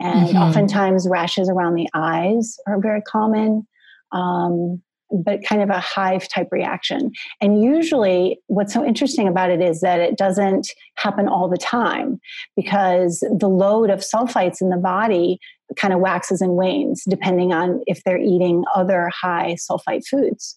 And 0.01 0.29
mm-hmm. 0.29 0.39
oftentimes, 0.39 1.07
rashes 1.09 1.51
around 1.51 1.75
the 1.75 1.89
eyes 1.95 2.57
are 2.67 2.81
very 2.81 3.03
common. 3.03 3.67
Um, 4.13 4.83
but 5.11 5.43
kind 5.43 5.63
of 5.63 5.71
a 5.71 5.81
hive 5.81 6.29
type 6.29 6.49
reaction. 6.51 7.13
And 7.41 7.63
usually, 7.63 8.39
what's 8.47 8.73
so 8.73 8.85
interesting 8.85 9.29
about 9.29 9.51
it 9.51 9.61
is 9.61 9.81
that 9.81 10.01
it 10.01 10.17
doesn't 10.17 10.69
happen 10.95 11.29
all 11.29 11.49
the 11.49 11.59
time 11.59 12.21
because 12.57 13.21
the 13.39 13.49
load 13.49 13.91
of 13.91 14.01
sulfites 14.01 14.61
in 14.61 14.71
the 14.71 14.77
body 14.77 15.39
kind 15.77 15.95
of 15.95 16.01
waxes 16.01 16.41
and 16.41 16.57
wanes 16.57 17.05
depending 17.09 17.53
on 17.53 17.81
if 17.87 18.03
they're 18.05 18.19
eating 18.19 18.65
other 18.75 19.11
high 19.15 19.57
sulfite 19.57 20.07
foods. 20.07 20.57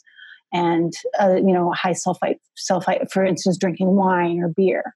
And 0.52 0.94
uh, 1.20 1.36
you 1.36 1.54
know, 1.54 1.72
high 1.72 1.94
sulfite, 1.94 2.38
sulfite, 2.58 3.12
for 3.12 3.26
instance, 3.26 3.58
drinking 3.58 3.96
wine 3.96 4.40
or 4.40 4.50
beer, 4.50 4.94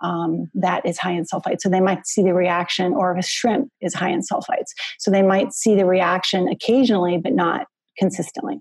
um, 0.00 0.48
that 0.54 0.84
is 0.86 0.98
high 0.98 1.12
in 1.12 1.24
sulfite. 1.24 1.60
So 1.60 1.68
they 1.68 1.80
might 1.80 2.06
see 2.06 2.22
the 2.22 2.34
reaction, 2.34 2.92
or 2.92 3.12
if 3.12 3.24
a 3.24 3.26
shrimp 3.26 3.70
is 3.80 3.94
high 3.94 4.10
in 4.10 4.20
sulfites. 4.20 4.70
So 4.98 5.10
they 5.10 5.22
might 5.22 5.52
see 5.52 5.74
the 5.74 5.86
reaction 5.86 6.48
occasionally, 6.48 7.18
but 7.18 7.32
not 7.32 7.66
consistently. 7.98 8.60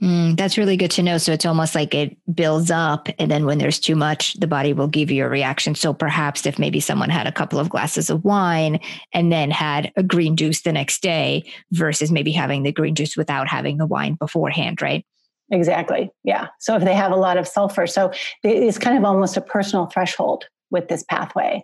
Mm, 0.00 0.36
that's 0.36 0.56
really 0.56 0.76
good 0.76 0.92
to 0.92 1.02
know. 1.02 1.18
So 1.18 1.32
it's 1.32 1.44
almost 1.44 1.74
like 1.74 1.92
it 1.92 2.16
builds 2.32 2.70
up. 2.70 3.08
And 3.18 3.30
then 3.30 3.46
when 3.46 3.58
there's 3.58 3.80
too 3.80 3.96
much, 3.96 4.34
the 4.34 4.46
body 4.46 4.72
will 4.72 4.86
give 4.86 5.10
you 5.10 5.24
a 5.24 5.28
reaction. 5.28 5.74
So 5.74 5.92
perhaps 5.92 6.46
if 6.46 6.56
maybe 6.58 6.78
someone 6.78 7.10
had 7.10 7.26
a 7.26 7.32
couple 7.32 7.58
of 7.58 7.68
glasses 7.68 8.08
of 8.08 8.24
wine 8.24 8.78
and 9.12 9.32
then 9.32 9.50
had 9.50 9.92
a 9.96 10.04
green 10.04 10.36
juice 10.36 10.62
the 10.62 10.72
next 10.72 11.02
day 11.02 11.50
versus 11.72 12.12
maybe 12.12 12.30
having 12.30 12.62
the 12.62 12.72
green 12.72 12.94
juice 12.94 13.16
without 13.16 13.48
having 13.48 13.78
the 13.78 13.86
wine 13.86 14.14
beforehand, 14.14 14.80
right? 14.80 15.04
Exactly. 15.50 16.10
Yeah. 16.22 16.48
So 16.60 16.76
if 16.76 16.84
they 16.84 16.94
have 16.94 17.10
a 17.10 17.16
lot 17.16 17.36
of 17.36 17.48
sulfur, 17.48 17.86
so 17.86 18.12
it's 18.44 18.78
kind 18.78 18.98
of 18.98 19.04
almost 19.04 19.36
a 19.36 19.40
personal 19.40 19.86
threshold 19.86 20.44
with 20.70 20.88
this 20.88 21.02
pathway 21.04 21.62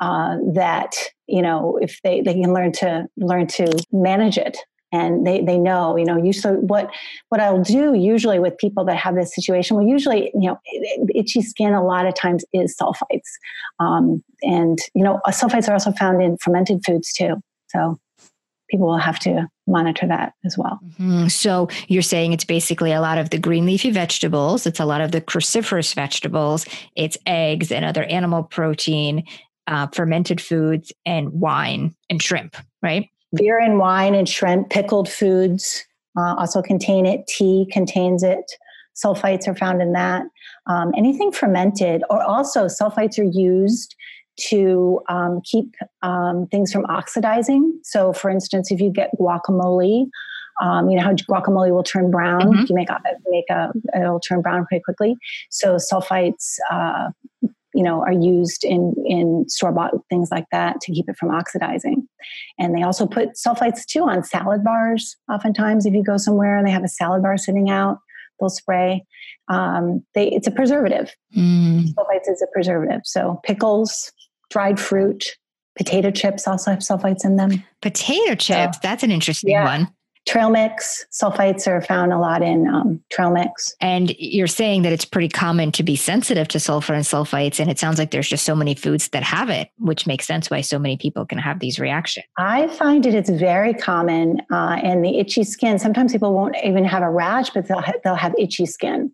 uh, 0.00 0.36
that 0.52 0.94
you 1.26 1.42
know 1.42 1.78
if 1.82 2.00
they 2.02 2.20
they 2.20 2.34
can 2.34 2.52
learn 2.54 2.70
to 2.70 3.06
learn 3.16 3.46
to 3.48 3.76
manage 3.92 4.38
it 4.38 4.58
and 4.94 5.26
they 5.26 5.40
they 5.40 5.58
know 5.58 5.96
you 5.96 6.04
know 6.04 6.16
usually 6.16 6.54
what 6.54 6.88
what 7.28 7.40
I'll 7.40 7.62
do 7.62 7.94
usually 7.94 8.38
with 8.38 8.56
people 8.58 8.84
that 8.84 8.96
have 8.96 9.14
this 9.16 9.34
situation 9.34 9.76
well 9.76 9.86
usually 9.86 10.30
you 10.34 10.48
know 10.48 10.58
itchy 11.14 11.42
skin 11.42 11.74
a 11.74 11.84
lot 11.84 12.06
of 12.06 12.14
times 12.14 12.44
is 12.52 12.76
sulfites 12.76 13.30
um, 13.80 14.22
and 14.42 14.78
you 14.94 15.02
know 15.02 15.20
uh, 15.24 15.30
sulfites 15.30 15.68
are 15.68 15.72
also 15.72 15.92
found 15.92 16.22
in 16.22 16.36
fermented 16.38 16.82
foods 16.86 17.12
too 17.12 17.42
so 17.68 17.98
people 18.70 18.86
will 18.86 18.98
have 18.98 19.18
to 19.20 19.46
monitor 19.66 20.06
that 20.06 20.32
as 20.44 20.56
well. 20.58 20.80
Mm-hmm. 20.98 21.28
So 21.28 21.68
you're 21.86 22.02
saying 22.02 22.32
it's 22.32 22.44
basically 22.44 22.92
a 22.92 23.00
lot 23.00 23.18
of 23.18 23.30
the 23.30 23.38
green 23.38 23.66
leafy 23.66 23.90
vegetables, 23.90 24.66
it's 24.66 24.80
a 24.80 24.84
lot 24.84 25.00
of 25.00 25.12
the 25.12 25.20
cruciferous 25.20 25.94
vegetables, 25.94 26.66
it's 26.96 27.16
eggs 27.26 27.70
and 27.70 27.84
other 27.84 28.04
animal 28.04 28.42
protein, 28.42 29.24
uh, 29.66 29.86
fermented 29.88 30.40
foods, 30.40 30.92
and 31.06 31.30
wine 31.32 31.94
and 32.10 32.22
shrimp, 32.22 32.56
right? 32.82 33.10
Beer 33.34 33.58
and 33.58 33.78
wine 33.78 34.14
and 34.14 34.28
shrimp, 34.28 34.70
pickled 34.70 35.08
foods 35.08 35.84
uh, 36.16 36.34
also 36.36 36.62
contain 36.62 37.06
it. 37.06 37.26
Tea 37.26 37.68
contains 37.72 38.22
it. 38.22 38.52
Sulfites 38.94 39.48
are 39.48 39.54
found 39.54 39.82
in 39.82 39.92
that. 39.92 40.22
Um, 40.66 40.92
anything 40.96 41.32
fermented, 41.32 42.02
or 42.10 42.22
also 42.22 42.66
sulfites 42.66 43.18
are 43.18 43.30
used 43.30 43.94
to 44.48 45.00
um, 45.08 45.40
keep 45.44 45.74
um, 46.02 46.46
things 46.50 46.72
from 46.72 46.84
oxidizing. 46.86 47.78
So, 47.82 48.12
for 48.12 48.30
instance, 48.30 48.70
if 48.70 48.80
you 48.80 48.90
get 48.90 49.10
guacamole, 49.20 50.06
um, 50.60 50.88
you 50.88 50.96
know 50.96 51.02
how 51.02 51.12
guacamole 51.12 51.70
will 51.70 51.82
turn 51.82 52.10
brown. 52.10 52.42
Mm-hmm. 52.42 52.62
If 52.62 52.70
you 52.70 52.76
make 52.76 52.90
a, 52.90 53.00
make 53.28 53.50
a, 53.50 53.72
it'll 53.96 54.20
turn 54.20 54.40
brown 54.40 54.66
pretty 54.66 54.82
quickly. 54.82 55.16
So 55.50 55.76
sulfites 55.76 56.56
uh, 56.70 57.10
you 57.74 57.82
know 57.82 58.02
are 58.02 58.12
used 58.12 58.64
in 58.64 58.94
in 59.06 59.48
store 59.48 59.72
bought 59.72 59.92
things 60.08 60.30
like 60.30 60.46
that 60.52 60.80
to 60.80 60.92
keep 60.92 61.08
it 61.08 61.16
from 61.16 61.30
oxidizing. 61.30 62.06
And 62.58 62.74
they 62.74 62.82
also 62.82 63.06
put 63.06 63.34
sulfites 63.34 63.84
too 63.84 64.04
on 64.04 64.22
salad 64.22 64.64
bars 64.64 65.16
oftentimes. 65.30 65.86
If 65.86 65.94
you 65.94 66.02
go 66.02 66.16
somewhere 66.16 66.56
and 66.56 66.66
they 66.66 66.72
have 66.72 66.84
a 66.84 66.88
salad 66.88 67.22
bar 67.22 67.36
sitting 67.36 67.70
out 67.70 67.98
they'll 68.40 68.48
spray. 68.48 69.04
Um, 69.48 70.04
they 70.14 70.28
it's 70.30 70.46
a 70.46 70.50
preservative. 70.50 71.14
Mm. 71.36 71.92
sulfites 71.94 72.28
is 72.28 72.42
a 72.42 72.46
preservative. 72.52 73.02
So 73.04 73.40
pickles 73.44 74.12
dried 74.50 74.78
fruit 74.80 75.36
potato 75.76 76.10
chips 76.10 76.46
also 76.46 76.70
have 76.70 76.80
sulfites 76.80 77.24
in 77.24 77.36
them. 77.36 77.64
Potato 77.82 78.34
chips? 78.34 78.76
So, 78.76 78.80
that's 78.82 79.02
an 79.02 79.10
interesting 79.10 79.50
yeah. 79.50 79.64
one 79.64 79.88
trail 80.26 80.50
mix. 80.50 81.04
Sulfites 81.12 81.66
are 81.66 81.80
found 81.82 82.12
a 82.12 82.18
lot 82.18 82.42
in 82.42 82.66
um, 82.66 83.00
trail 83.10 83.30
mix. 83.30 83.74
And 83.80 84.14
you're 84.18 84.46
saying 84.46 84.82
that 84.82 84.92
it's 84.92 85.04
pretty 85.04 85.28
common 85.28 85.70
to 85.72 85.82
be 85.82 85.96
sensitive 85.96 86.48
to 86.48 86.60
sulfur 86.60 86.94
and 86.94 87.04
sulfites 87.04 87.60
and 87.60 87.70
it 87.70 87.78
sounds 87.78 87.98
like 87.98 88.10
there's 88.10 88.28
just 88.28 88.44
so 88.44 88.54
many 88.54 88.74
foods 88.74 89.08
that 89.08 89.22
have 89.22 89.50
it 89.50 89.68
which 89.78 90.06
makes 90.06 90.26
sense 90.26 90.50
why 90.50 90.60
so 90.60 90.78
many 90.78 90.96
people 90.96 91.26
can 91.26 91.38
have 91.38 91.60
these 91.60 91.78
reactions. 91.78 92.26
I 92.38 92.68
find 92.68 93.04
it 93.06 93.14
it's 93.14 93.30
very 93.30 93.74
common 93.74 94.40
uh, 94.50 94.80
and 94.82 95.04
the 95.04 95.18
itchy 95.18 95.44
skin. 95.44 95.78
Sometimes 95.78 96.12
people 96.12 96.32
won't 96.32 96.56
even 96.64 96.84
have 96.84 97.02
a 97.02 97.10
rash 97.10 97.50
but 97.50 97.68
they'll, 97.68 97.80
ha- 97.80 97.92
they'll 98.02 98.14
have 98.14 98.34
itchy 98.38 98.66
skin. 98.66 99.12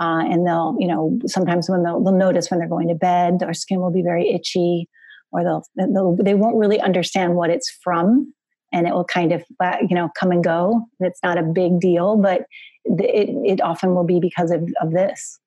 Uh, 0.00 0.24
and 0.24 0.46
they'll 0.46 0.76
you 0.78 0.88
know 0.88 1.18
sometimes 1.26 1.70
when 1.70 1.84
they'll, 1.84 2.02
they'll 2.02 2.12
notice 2.12 2.50
when 2.50 2.58
they're 2.58 2.68
going 2.68 2.88
to 2.88 2.94
bed 2.94 3.38
their 3.38 3.54
skin 3.54 3.80
will 3.80 3.92
be 3.92 4.02
very 4.02 4.28
itchy 4.28 4.88
or 5.30 5.42
they'll, 5.42 5.64
they'll 5.76 6.16
they 6.16 6.34
won't 6.34 6.56
really 6.56 6.80
understand 6.80 7.36
what 7.36 7.48
it's 7.48 7.70
from 7.82 8.33
and 8.74 8.88
it 8.88 8.92
will 8.92 9.04
kind 9.04 9.32
of 9.32 9.42
uh, 9.60 9.76
you 9.80 9.94
know 9.94 10.10
come 10.18 10.30
and 10.30 10.44
go 10.44 10.84
it's 11.00 11.22
not 11.22 11.38
a 11.38 11.42
big 11.42 11.80
deal 11.80 12.16
but 12.16 12.46
it, 12.84 13.30
it 13.46 13.60
often 13.62 13.94
will 13.94 14.04
be 14.04 14.20
because 14.20 14.50
of, 14.50 14.68
of 14.82 14.90
this 14.90 15.38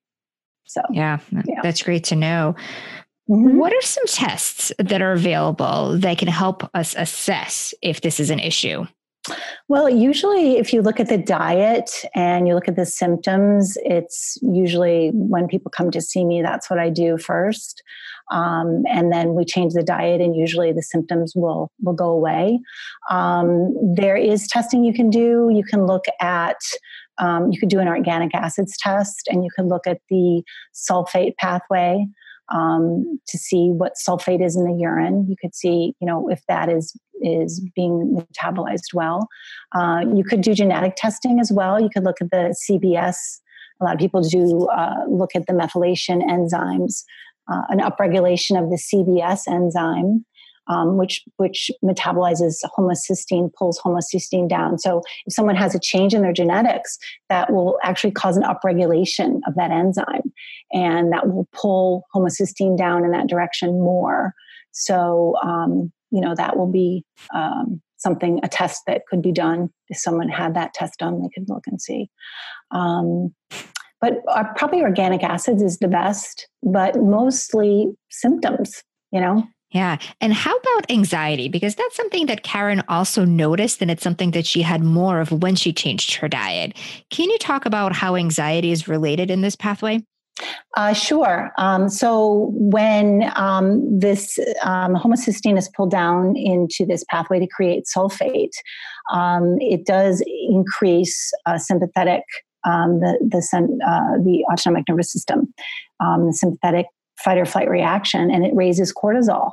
so 0.65 0.81
yeah, 0.91 1.19
yeah. 1.45 1.61
that's 1.61 1.83
great 1.83 2.03
to 2.05 2.15
know 2.15 2.55
mm-hmm. 3.29 3.57
what 3.57 3.73
are 3.73 3.81
some 3.81 4.05
tests 4.07 4.71
that 4.79 5.01
are 5.01 5.11
available 5.11 5.97
that 5.99 6.17
can 6.17 6.27
help 6.27 6.69
us 6.73 6.95
assess 6.97 7.73
if 7.81 8.01
this 8.01 8.19
is 8.19 8.29
an 8.29 8.39
issue 8.39 8.85
well, 9.67 9.89
usually, 9.89 10.57
if 10.57 10.73
you 10.73 10.81
look 10.81 10.99
at 10.99 11.09
the 11.09 11.17
diet 11.17 11.91
and 12.15 12.47
you 12.47 12.55
look 12.55 12.67
at 12.67 12.75
the 12.75 12.85
symptoms, 12.85 13.77
it's 13.83 14.37
usually 14.41 15.11
when 15.13 15.47
people 15.47 15.69
come 15.69 15.91
to 15.91 16.01
see 16.01 16.23
me, 16.23 16.41
that's 16.41 16.69
what 16.69 16.79
I 16.79 16.89
do 16.89 17.17
first. 17.17 17.83
Um, 18.31 18.83
and 18.89 19.11
then 19.11 19.35
we 19.35 19.45
change 19.45 19.73
the 19.73 19.83
diet, 19.83 20.21
and 20.21 20.35
usually 20.35 20.73
the 20.73 20.83
symptoms 20.83 21.33
will 21.35 21.71
will 21.81 21.93
go 21.93 22.09
away. 22.09 22.59
Um, 23.09 23.73
there 23.95 24.17
is 24.17 24.47
testing 24.47 24.83
you 24.83 24.93
can 24.93 25.09
do. 25.09 25.49
You 25.53 25.63
can 25.63 25.85
look 25.85 26.05
at 26.19 26.57
um, 27.19 27.51
you 27.51 27.59
could 27.59 27.69
do 27.69 27.79
an 27.79 27.87
organic 27.87 28.33
acids 28.35 28.77
test, 28.77 29.27
and 29.27 29.43
you 29.43 29.49
can 29.55 29.67
look 29.67 29.87
at 29.87 30.01
the 30.09 30.43
sulfate 30.73 31.35
pathway 31.37 32.05
um, 32.49 33.19
to 33.27 33.37
see 33.37 33.69
what 33.69 33.93
sulfate 33.95 34.43
is 34.43 34.55
in 34.55 34.65
the 34.65 34.73
urine. 34.73 35.25
You 35.29 35.35
could 35.39 35.55
see, 35.55 35.93
you 35.99 36.07
know, 36.07 36.29
if 36.29 36.41
that 36.47 36.69
is 36.69 36.95
is 37.21 37.65
being 37.75 38.15
metabolized 38.15 38.93
well. 38.93 39.27
Uh, 39.75 40.01
you 40.13 40.23
could 40.23 40.41
do 40.41 40.53
genetic 40.53 40.93
testing 40.95 41.39
as 41.39 41.51
well. 41.51 41.81
You 41.81 41.89
could 41.89 42.03
look 42.03 42.21
at 42.21 42.29
the 42.29 42.55
CBS. 42.69 43.15
A 43.81 43.85
lot 43.85 43.95
of 43.95 43.99
people 43.99 44.21
do 44.21 44.67
uh, 44.67 45.03
look 45.09 45.35
at 45.35 45.47
the 45.47 45.53
methylation 45.53 46.21
enzymes 46.23 47.03
uh, 47.49 47.61
an 47.69 47.79
upregulation 47.79 48.61
of 48.61 48.69
the 48.69 48.77
CBS 48.77 49.47
enzyme, 49.47 50.25
um, 50.69 50.97
which 50.97 51.23
which 51.37 51.71
metabolizes 51.83 52.57
homocysteine, 52.77 53.53
pulls 53.53 53.79
homocysteine 53.79 54.49
down. 54.49 54.77
So 54.77 55.01
if 55.25 55.33
someone 55.33 55.55
has 55.55 55.75
a 55.75 55.79
change 55.79 56.13
in 56.13 56.21
their 56.21 56.33
genetics, 56.33 56.97
that 57.29 57.51
will 57.51 57.77
actually 57.83 58.11
cause 58.11 58.37
an 58.37 58.43
upregulation 58.43 59.39
of 59.47 59.55
that 59.55 59.71
enzyme, 59.71 60.31
and 60.71 61.11
that 61.11 61.27
will 61.27 61.47
pull 61.53 62.05
homocysteine 62.15 62.77
down 62.77 63.03
in 63.03 63.11
that 63.11 63.27
direction 63.27 63.79
more. 63.79 64.33
So 64.71 65.35
um, 65.43 65.91
you 66.11 66.21
know 66.21 66.35
that 66.35 66.57
will 66.57 66.71
be 66.71 67.03
um, 67.33 67.81
something 67.97 68.39
a 68.43 68.47
test 68.47 68.83
that 68.87 69.01
could 69.09 69.21
be 69.21 69.31
done 69.31 69.69
if 69.89 69.97
someone 69.97 70.29
had 70.29 70.53
that 70.53 70.73
test 70.73 70.99
done 70.99 71.21
they 71.21 71.29
could 71.33 71.49
look 71.49 71.65
and 71.67 71.81
see 71.81 72.09
um, 72.71 73.33
but 73.99 74.21
uh, 74.27 74.43
probably 74.55 74.81
organic 74.81 75.23
acids 75.23 75.61
is 75.61 75.79
the 75.79 75.87
best, 75.87 76.47
but 76.61 76.95
mostly 76.97 77.91
symptoms, 78.09 78.83
you 79.11 79.19
know? 79.19 79.43
Yeah. 79.71 79.97
And 80.21 80.33
how 80.33 80.55
about 80.55 80.89
anxiety? 80.89 81.49
Because 81.49 81.75
that's 81.75 81.95
something 81.95 82.27
that 82.27 82.43
Karen 82.43 82.83
also 82.87 83.25
noticed, 83.25 83.81
and 83.81 83.91
it's 83.91 84.03
something 84.03 84.31
that 84.31 84.45
she 84.45 84.61
had 84.61 84.81
more 84.81 85.19
of 85.19 85.31
when 85.31 85.55
she 85.55 85.73
changed 85.73 86.15
her 86.15 86.29
diet. 86.29 86.77
Can 87.09 87.29
you 87.29 87.37
talk 87.37 87.65
about 87.65 87.93
how 87.93 88.15
anxiety 88.15 88.71
is 88.71 88.87
related 88.87 89.29
in 89.29 89.41
this 89.41 89.55
pathway? 89.55 90.03
Uh, 90.77 90.93
sure. 90.93 91.51
Um, 91.57 91.89
so 91.89 92.51
when 92.53 93.31
um, 93.35 93.99
this 93.99 94.39
um, 94.63 94.95
homocysteine 94.95 95.57
is 95.57 95.69
pulled 95.75 95.91
down 95.91 96.35
into 96.37 96.85
this 96.85 97.03
pathway 97.09 97.39
to 97.39 97.47
create 97.47 97.85
sulfate, 97.93 98.53
um, 99.11 99.57
it 99.59 99.85
does 99.85 100.23
increase 100.49 101.31
uh, 101.45 101.57
sympathetic 101.57 102.23
um, 102.65 102.99
the 102.99 103.17
the, 103.21 103.39
uh, 103.87 104.23
the 104.23 104.45
autonomic 104.51 104.83
nervous 104.87 105.11
system, 105.11 105.53
um, 105.99 106.27
the 106.27 106.33
sympathetic 106.33 106.85
fight 107.23 107.37
or 107.37 107.45
flight 107.45 107.69
reaction, 107.69 108.31
and 108.31 108.45
it 108.45 108.53
raises 108.55 108.93
cortisol. 108.93 109.51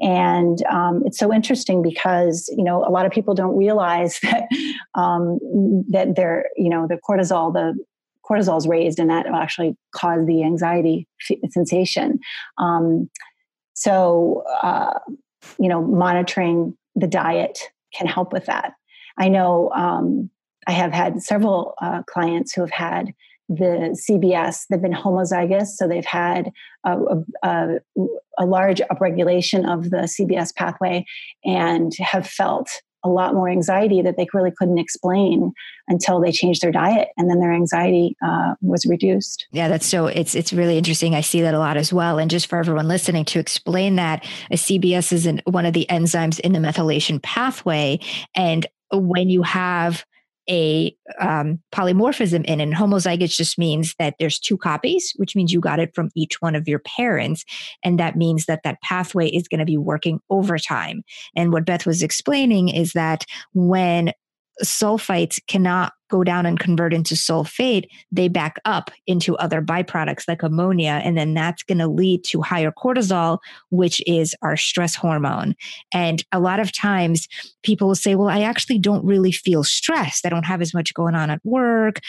And 0.00 0.64
um, 0.66 1.02
it's 1.04 1.18
so 1.18 1.32
interesting 1.32 1.82
because 1.82 2.52
you 2.56 2.64
know 2.64 2.84
a 2.84 2.90
lot 2.90 3.06
of 3.06 3.12
people 3.12 3.34
don't 3.34 3.56
realize 3.56 4.18
that 4.22 4.44
um, 4.94 5.38
that 5.90 6.16
their 6.16 6.46
you 6.56 6.68
know 6.68 6.86
the 6.86 6.98
cortisol 7.08 7.52
the 7.52 7.74
cortisol 8.28 8.58
is 8.58 8.66
raised, 8.66 8.98
and 8.98 9.10
that 9.10 9.26
will 9.26 9.36
actually 9.36 9.76
cause 9.92 10.26
the 10.26 10.42
anxiety 10.44 11.06
sensation. 11.50 12.18
Um, 12.58 13.10
so 13.74 14.44
uh, 14.62 14.98
you 15.58 15.68
know 15.68 15.82
monitoring 15.82 16.76
the 16.94 17.06
diet 17.06 17.58
can 17.94 18.06
help 18.06 18.32
with 18.32 18.46
that. 18.46 18.72
I 19.18 19.28
know 19.28 19.70
um, 19.74 20.30
I 20.66 20.72
have 20.72 20.92
had 20.92 21.22
several 21.22 21.74
uh, 21.80 22.02
clients 22.04 22.52
who 22.52 22.62
have 22.62 22.70
had 22.70 23.12
the 23.50 23.98
CBS. 24.08 24.66
They've 24.70 24.80
been 24.80 24.92
homozygous, 24.92 25.66
so 25.66 25.88
they've 25.88 26.04
had 26.04 26.52
a, 26.84 26.96
a, 27.42 27.68
a, 28.38 28.46
large 28.46 28.80
upregulation 28.92 29.70
of 29.70 29.90
the 29.90 30.08
CBS 30.08 30.54
pathway 30.54 31.04
and 31.44 31.92
have 31.98 32.26
felt 32.26 32.70
a 33.02 33.08
lot 33.08 33.34
more 33.34 33.48
anxiety 33.48 34.02
that 34.02 34.16
they 34.16 34.26
really 34.32 34.52
couldn't 34.56 34.78
explain 34.78 35.52
until 35.88 36.20
they 36.20 36.30
changed 36.30 36.62
their 36.62 36.70
diet 36.70 37.08
and 37.16 37.28
then 37.28 37.40
their 37.40 37.52
anxiety 37.52 38.14
uh, 38.24 38.54
was 38.60 38.84
reduced 38.84 39.46
yeah 39.52 39.68
that's 39.68 39.86
so 39.86 40.06
it's 40.06 40.34
it's 40.34 40.52
really 40.52 40.76
interesting 40.76 41.14
i 41.14 41.22
see 41.22 41.40
that 41.40 41.54
a 41.54 41.58
lot 41.58 41.78
as 41.78 41.94
well 41.94 42.18
and 42.18 42.30
just 42.30 42.46
for 42.46 42.58
everyone 42.58 42.88
listening 42.88 43.24
to 43.24 43.38
explain 43.38 43.96
that 43.96 44.22
a 44.50 44.56
cbs 44.56 45.14
is 45.14 45.24
an, 45.24 45.40
one 45.46 45.64
of 45.64 45.72
the 45.72 45.86
enzymes 45.88 46.38
in 46.40 46.52
the 46.52 46.58
methylation 46.58 47.22
pathway 47.22 47.98
and 48.34 48.66
when 48.92 49.30
you 49.30 49.42
have 49.42 50.04
a 50.50 50.94
um, 51.20 51.60
polymorphism 51.72 52.44
in. 52.44 52.60
And 52.60 52.74
homozygous 52.74 53.36
just 53.36 53.58
means 53.58 53.94
that 53.98 54.16
there's 54.18 54.38
two 54.38 54.56
copies, 54.56 55.12
which 55.16 55.36
means 55.36 55.52
you 55.52 55.60
got 55.60 55.78
it 55.78 55.94
from 55.94 56.10
each 56.14 56.42
one 56.42 56.54
of 56.54 56.68
your 56.68 56.80
parents. 56.80 57.44
And 57.84 57.98
that 57.98 58.16
means 58.16 58.46
that 58.46 58.62
that 58.64 58.82
pathway 58.82 59.28
is 59.28 59.48
going 59.48 59.60
to 59.60 59.64
be 59.64 59.78
working 59.78 60.20
overtime. 60.28 61.02
And 61.36 61.52
what 61.52 61.64
Beth 61.64 61.86
was 61.86 62.02
explaining 62.02 62.68
is 62.68 62.92
that 62.92 63.24
when 63.54 64.12
sulfites 64.62 65.38
cannot 65.46 65.92
go 66.10 66.24
down 66.24 66.44
and 66.44 66.58
convert 66.58 66.92
into 66.92 67.14
sulfate, 67.14 67.84
they 68.10 68.28
back 68.28 68.60
up 68.64 68.90
into 69.06 69.36
other 69.36 69.62
byproducts 69.62 70.24
like 70.26 70.42
ammonia. 70.42 71.00
And 71.04 71.16
then 71.16 71.34
that's 71.34 71.62
going 71.62 71.78
to 71.78 71.86
lead 71.86 72.24
to 72.24 72.42
higher 72.42 72.72
cortisol, 72.72 73.38
which 73.70 74.02
is 74.06 74.34
our 74.42 74.56
stress 74.56 74.94
hormone. 74.94 75.54
And 75.94 76.24
a 76.32 76.40
lot 76.40 76.60
of 76.60 76.72
times 76.72 77.28
people 77.62 77.88
will 77.88 77.94
say, 77.94 78.16
well, 78.16 78.28
I 78.28 78.42
actually 78.42 78.78
don't 78.78 79.04
really 79.04 79.32
feel 79.32 79.64
stressed. 79.64 80.26
I 80.26 80.28
don't 80.28 80.46
have 80.46 80.60
as 80.60 80.74
much 80.74 80.92
going 80.94 81.14
on 81.14 81.30
at 81.30 81.40
work 81.44 82.00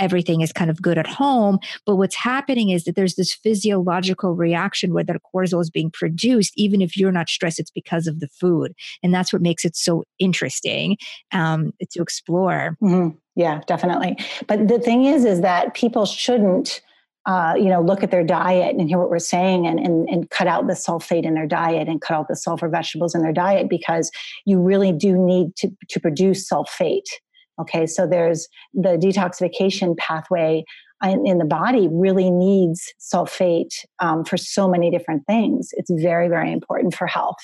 everything 0.00 0.40
is 0.40 0.52
kind 0.52 0.70
of 0.70 0.82
good 0.82 0.98
at 0.98 1.06
home. 1.06 1.58
But 1.86 1.96
what's 1.96 2.16
happening 2.16 2.70
is 2.70 2.84
that 2.84 2.96
there's 2.96 3.14
this 3.14 3.32
physiological 3.32 4.34
reaction 4.34 4.92
where 4.92 5.04
the 5.04 5.20
cortisol 5.32 5.60
is 5.60 5.70
being 5.70 5.90
produced, 5.90 6.52
even 6.56 6.80
if 6.80 6.96
you're 6.96 7.12
not 7.12 7.28
stressed, 7.28 7.60
it's 7.60 7.70
because 7.70 8.06
of 8.06 8.18
the 8.18 8.28
food. 8.28 8.72
And 9.02 9.14
that's 9.14 9.32
what 9.32 9.42
makes 9.42 9.64
it 9.64 9.76
so 9.76 10.02
interesting 10.18 10.96
um, 11.32 11.72
to 11.92 12.02
explore. 12.02 12.76
Mm-hmm. 12.82 13.16
Yeah, 13.36 13.60
definitely. 13.66 14.16
But 14.48 14.66
the 14.66 14.78
thing 14.78 15.04
is, 15.04 15.24
is 15.24 15.42
that 15.42 15.74
people 15.74 16.06
shouldn't. 16.06 16.80
Uh, 17.26 17.52
you 17.54 17.66
know, 17.66 17.82
look 17.82 18.02
at 18.02 18.10
their 18.10 18.24
diet 18.24 18.74
and 18.74 18.88
hear 18.88 18.98
what 18.98 19.10
we're 19.10 19.18
saying 19.18 19.66
and, 19.66 19.78
and, 19.78 20.08
and 20.08 20.30
cut 20.30 20.46
out 20.46 20.66
the 20.66 20.72
sulfate 20.72 21.24
in 21.24 21.34
their 21.34 21.46
diet 21.46 21.86
and 21.86 22.00
cut 22.00 22.16
out 22.16 22.28
the 22.28 22.34
sulfur 22.34 22.66
vegetables 22.66 23.14
in 23.14 23.20
their 23.20 23.32
diet 23.32 23.68
because 23.68 24.10
you 24.46 24.58
really 24.58 24.90
do 24.90 25.18
need 25.18 25.54
to, 25.54 25.68
to 25.90 26.00
produce 26.00 26.50
sulfate 26.50 27.04
Okay, 27.60 27.86
so 27.86 28.06
there's 28.06 28.48
the 28.72 28.96
detoxification 28.96 29.96
pathway 29.96 30.64
in 31.02 31.38
the 31.38 31.44
body 31.44 31.88
really 31.90 32.30
needs 32.30 32.92
sulfate 33.00 33.84
um, 34.00 34.24
for 34.24 34.36
so 34.36 34.68
many 34.68 34.90
different 34.90 35.26
things. 35.26 35.70
It's 35.72 35.90
very, 35.90 36.28
very 36.28 36.52
important 36.52 36.94
for 36.94 37.06
health. 37.06 37.38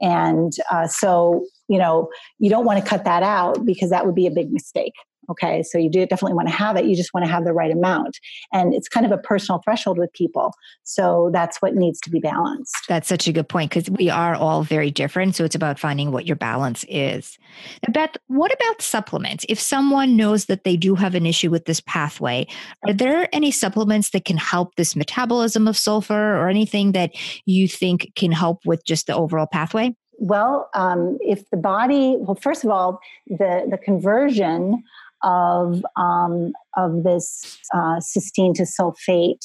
And 0.00 0.52
uh, 0.70 0.86
so, 0.86 1.44
you 1.68 1.78
know, 1.78 2.08
you 2.38 2.50
don't 2.50 2.64
want 2.64 2.82
to 2.82 2.88
cut 2.88 3.04
that 3.04 3.22
out 3.22 3.64
because 3.64 3.90
that 3.90 4.06
would 4.06 4.14
be 4.14 4.26
a 4.26 4.30
big 4.30 4.52
mistake. 4.52 4.92
Okay, 5.30 5.62
so 5.62 5.78
you 5.78 5.88
do 5.88 6.04
definitely 6.06 6.34
want 6.34 6.48
to 6.48 6.54
have 6.54 6.76
it. 6.76 6.84
You 6.86 6.96
just 6.96 7.14
want 7.14 7.24
to 7.24 7.30
have 7.30 7.44
the 7.44 7.52
right 7.52 7.70
amount. 7.70 8.18
And 8.52 8.74
it's 8.74 8.88
kind 8.88 9.06
of 9.06 9.12
a 9.12 9.18
personal 9.18 9.60
threshold 9.64 9.98
with 9.98 10.12
people. 10.12 10.52
So 10.82 11.30
that's 11.32 11.62
what 11.62 11.74
needs 11.74 12.00
to 12.00 12.10
be 12.10 12.18
balanced. 12.18 12.74
That's 12.88 13.08
such 13.08 13.28
a 13.28 13.32
good 13.32 13.48
point 13.48 13.70
because 13.70 13.88
we 13.88 14.10
are 14.10 14.34
all 14.34 14.64
very 14.64 14.90
different. 14.90 15.36
So 15.36 15.44
it's 15.44 15.54
about 15.54 15.78
finding 15.78 16.10
what 16.10 16.26
your 16.26 16.36
balance 16.36 16.84
is. 16.88 17.38
Now, 17.86 17.92
Beth, 17.92 18.16
what 18.26 18.52
about 18.52 18.82
supplements? 18.82 19.46
If 19.48 19.60
someone 19.60 20.16
knows 20.16 20.46
that 20.46 20.64
they 20.64 20.76
do 20.76 20.94
have 20.96 21.14
an 21.14 21.26
issue 21.26 21.50
with 21.50 21.66
this 21.66 21.80
pathway, 21.80 22.46
are 22.86 22.92
there 22.92 23.28
any 23.32 23.50
supplements 23.50 24.10
that 24.10 24.24
can 24.24 24.36
help 24.36 24.74
this 24.74 24.96
metabolism 24.96 25.68
of 25.68 25.76
sulfur 25.76 26.36
or 26.36 26.48
anything 26.48 26.92
that 26.92 27.12
you 27.46 27.68
think 27.68 28.12
can 28.16 28.32
help 28.32 28.66
with 28.66 28.84
just 28.84 29.06
the 29.06 29.14
overall 29.14 29.46
pathway? 29.46 29.94
Well, 30.18 30.68
um, 30.74 31.16
if 31.20 31.48
the 31.48 31.56
body, 31.56 32.16
well, 32.18 32.34
first 32.34 32.62
of 32.62 32.70
all, 32.70 33.00
the, 33.26 33.66
the 33.70 33.78
conversion 33.78 34.82
of 35.22 35.84
um, 35.96 36.52
of 36.76 37.02
this 37.04 37.58
uh, 37.74 38.00
cysteine 38.00 38.54
to 38.54 38.62
sulfate 38.62 39.44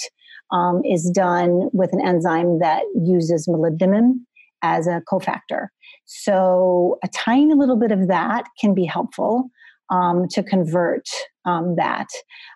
um, 0.52 0.82
is 0.86 1.10
done 1.10 1.70
with 1.74 1.92
an 1.94 2.06
enzyme 2.06 2.60
that 2.60 2.84
uses 2.96 3.48
molybdenum 3.48 4.20
as 4.62 4.88
a 4.88 5.02
cofactor. 5.12 5.68
So 6.06 6.98
a 7.04 7.08
tiny 7.10 7.54
little 7.54 7.78
bit 7.78 7.92
of 7.92 8.08
that 8.08 8.46
can 8.60 8.74
be 8.74 8.86
helpful 8.86 9.50
um, 9.90 10.28
to 10.30 10.44
convert 10.44 11.08
um, 11.46 11.76
that. 11.76 12.08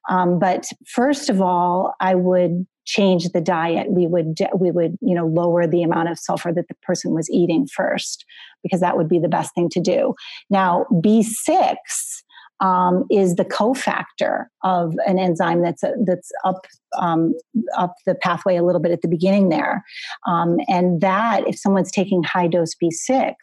Um, 0.09 0.39
but 0.39 0.65
first 0.87 1.29
of 1.29 1.41
all, 1.41 1.93
I 1.99 2.15
would 2.15 2.65
change 2.85 3.29
the 3.29 3.41
diet. 3.41 3.91
We 3.91 4.07
would 4.07 4.39
we 4.57 4.71
would 4.71 4.97
you 5.01 5.13
know 5.13 5.27
lower 5.27 5.67
the 5.67 5.83
amount 5.83 6.09
of 6.09 6.17
sulfur 6.17 6.51
that 6.53 6.67
the 6.67 6.75
person 6.81 7.13
was 7.13 7.29
eating 7.29 7.67
first 7.67 8.25
because 8.63 8.79
that 8.79 8.97
would 8.97 9.07
be 9.07 9.19
the 9.19 9.27
best 9.27 9.53
thing 9.53 9.69
to 9.69 9.79
do. 9.79 10.15
Now 10.49 10.85
B 11.01 11.21
six 11.21 12.23
um, 12.61 13.05
is 13.09 13.35
the 13.35 13.45
cofactor 13.45 14.45
of 14.63 14.95
an 15.05 15.17
enzyme 15.17 15.61
that's 15.61 15.83
a, 15.83 15.93
that's 16.05 16.31
up 16.43 16.65
um, 16.99 17.33
up 17.77 17.95
the 18.05 18.15
pathway 18.15 18.55
a 18.55 18.63
little 18.63 18.81
bit 18.81 18.91
at 18.91 19.01
the 19.01 19.07
beginning 19.07 19.49
there, 19.49 19.83
um, 20.27 20.57
and 20.67 21.01
that 21.01 21.47
if 21.47 21.57
someone's 21.57 21.91
taking 21.91 22.23
high 22.23 22.47
dose 22.47 22.73
B6, 22.81 23.33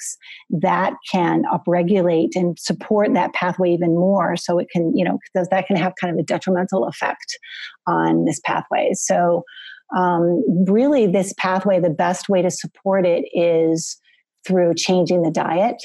that 0.50 0.94
can 1.10 1.44
upregulate 1.52 2.34
and 2.34 2.58
support 2.58 3.12
that 3.14 3.32
pathway 3.34 3.72
even 3.72 3.94
more. 3.94 4.36
So 4.36 4.58
it 4.58 4.68
can 4.70 4.96
you 4.96 5.04
know 5.04 5.18
because 5.32 5.48
that 5.48 5.66
can 5.66 5.76
have 5.76 5.94
kind 6.00 6.12
of 6.12 6.18
a 6.18 6.24
detrimental 6.24 6.86
effect 6.86 7.38
on 7.86 8.24
this 8.24 8.40
pathway. 8.44 8.90
So 8.94 9.44
um, 9.94 10.42
really, 10.66 11.06
this 11.06 11.32
pathway, 11.34 11.78
the 11.80 11.90
best 11.90 12.28
way 12.28 12.42
to 12.42 12.50
support 12.50 13.06
it 13.06 13.24
is 13.32 14.00
through 14.46 14.74
changing 14.74 15.22
the 15.22 15.30
diet 15.30 15.82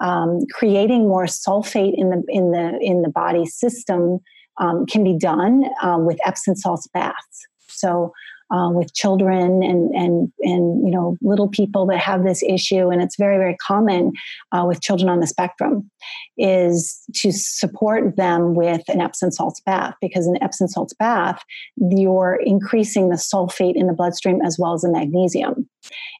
um, 0.00 0.40
creating 0.52 1.08
more 1.08 1.26
sulfate 1.26 1.94
in 1.96 2.10
the 2.10 2.22
in 2.28 2.50
the 2.50 2.78
in 2.80 3.02
the 3.02 3.08
body 3.08 3.46
system 3.46 4.18
um, 4.60 4.84
can 4.86 5.04
be 5.04 5.16
done 5.16 5.64
uh, 5.82 5.96
with 5.98 6.18
Epsom 6.26 6.56
salts 6.56 6.86
baths. 6.92 7.46
So 7.68 8.12
uh, 8.52 8.70
with 8.70 8.92
children 8.94 9.62
and 9.62 9.94
and 9.94 10.32
and 10.40 10.86
you 10.86 10.92
know 10.92 11.16
little 11.22 11.48
people 11.48 11.86
that 11.86 11.98
have 11.98 12.24
this 12.24 12.42
issue, 12.42 12.90
and 12.90 13.00
it's 13.00 13.16
very 13.16 13.38
very 13.38 13.56
common 13.56 14.12
uh, 14.50 14.64
with 14.66 14.82
children 14.82 15.08
on 15.08 15.20
the 15.20 15.26
spectrum, 15.26 15.88
is 16.36 17.00
to 17.14 17.30
support 17.32 18.16
them 18.16 18.54
with 18.54 18.82
an 18.88 19.00
Epsom 19.00 19.30
salts 19.30 19.60
bath 19.60 19.94
because 20.00 20.26
in 20.26 20.42
Epsom 20.42 20.68
salts 20.68 20.94
bath 20.94 21.42
you're 21.76 22.40
increasing 22.44 23.08
the 23.08 23.16
sulfate 23.16 23.76
in 23.76 23.86
the 23.86 23.94
bloodstream 23.94 24.40
as 24.44 24.58
well 24.58 24.74
as 24.74 24.82
the 24.82 24.90
magnesium, 24.90 25.68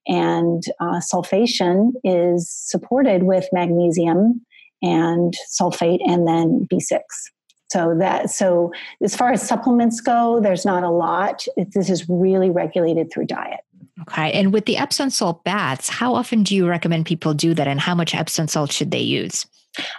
and 0.07 0.63
uh, 0.81 1.01
sulfation 1.01 1.93
is 2.05 2.51
supported 2.51 3.25
with 3.25 3.49
magnesium 3.53 4.45
and 4.83 5.35
sulfate 5.59 6.01
and 6.07 6.27
then 6.27 6.67
B6. 6.73 7.01
So 7.71 7.95
that 7.99 8.31
so 8.31 8.71
as 9.03 9.17
far 9.17 9.33
as 9.33 9.47
supplements 9.47 10.01
go, 10.01 10.41
there's 10.41 10.67
not 10.67 10.83
a 10.83 10.91
lot. 10.91 11.45
It, 11.57 11.73
this 11.73 11.89
is 11.89 12.07
really 12.09 12.51
regulated 12.51 13.11
through 13.11 13.27
diet. 13.27 13.61
Okay. 14.03 14.33
And 14.33 14.53
with 14.53 14.67
the 14.67 14.77
Epsom 14.77 15.11
salt 15.11 15.45
baths, 15.45 15.89
how 15.89 16.15
often 16.15 16.43
do 16.43 16.55
you 16.55 16.69
recommend 16.69 17.07
people 17.07 17.35
do 17.35 17.55
that 17.55 17.69
and 17.69 17.81
how 17.81 17.95
much 17.95 18.15
Epsom 18.15 18.49
salt 18.49 18.73
should 18.73 18.91
they 18.91 19.01
use? 19.01 19.47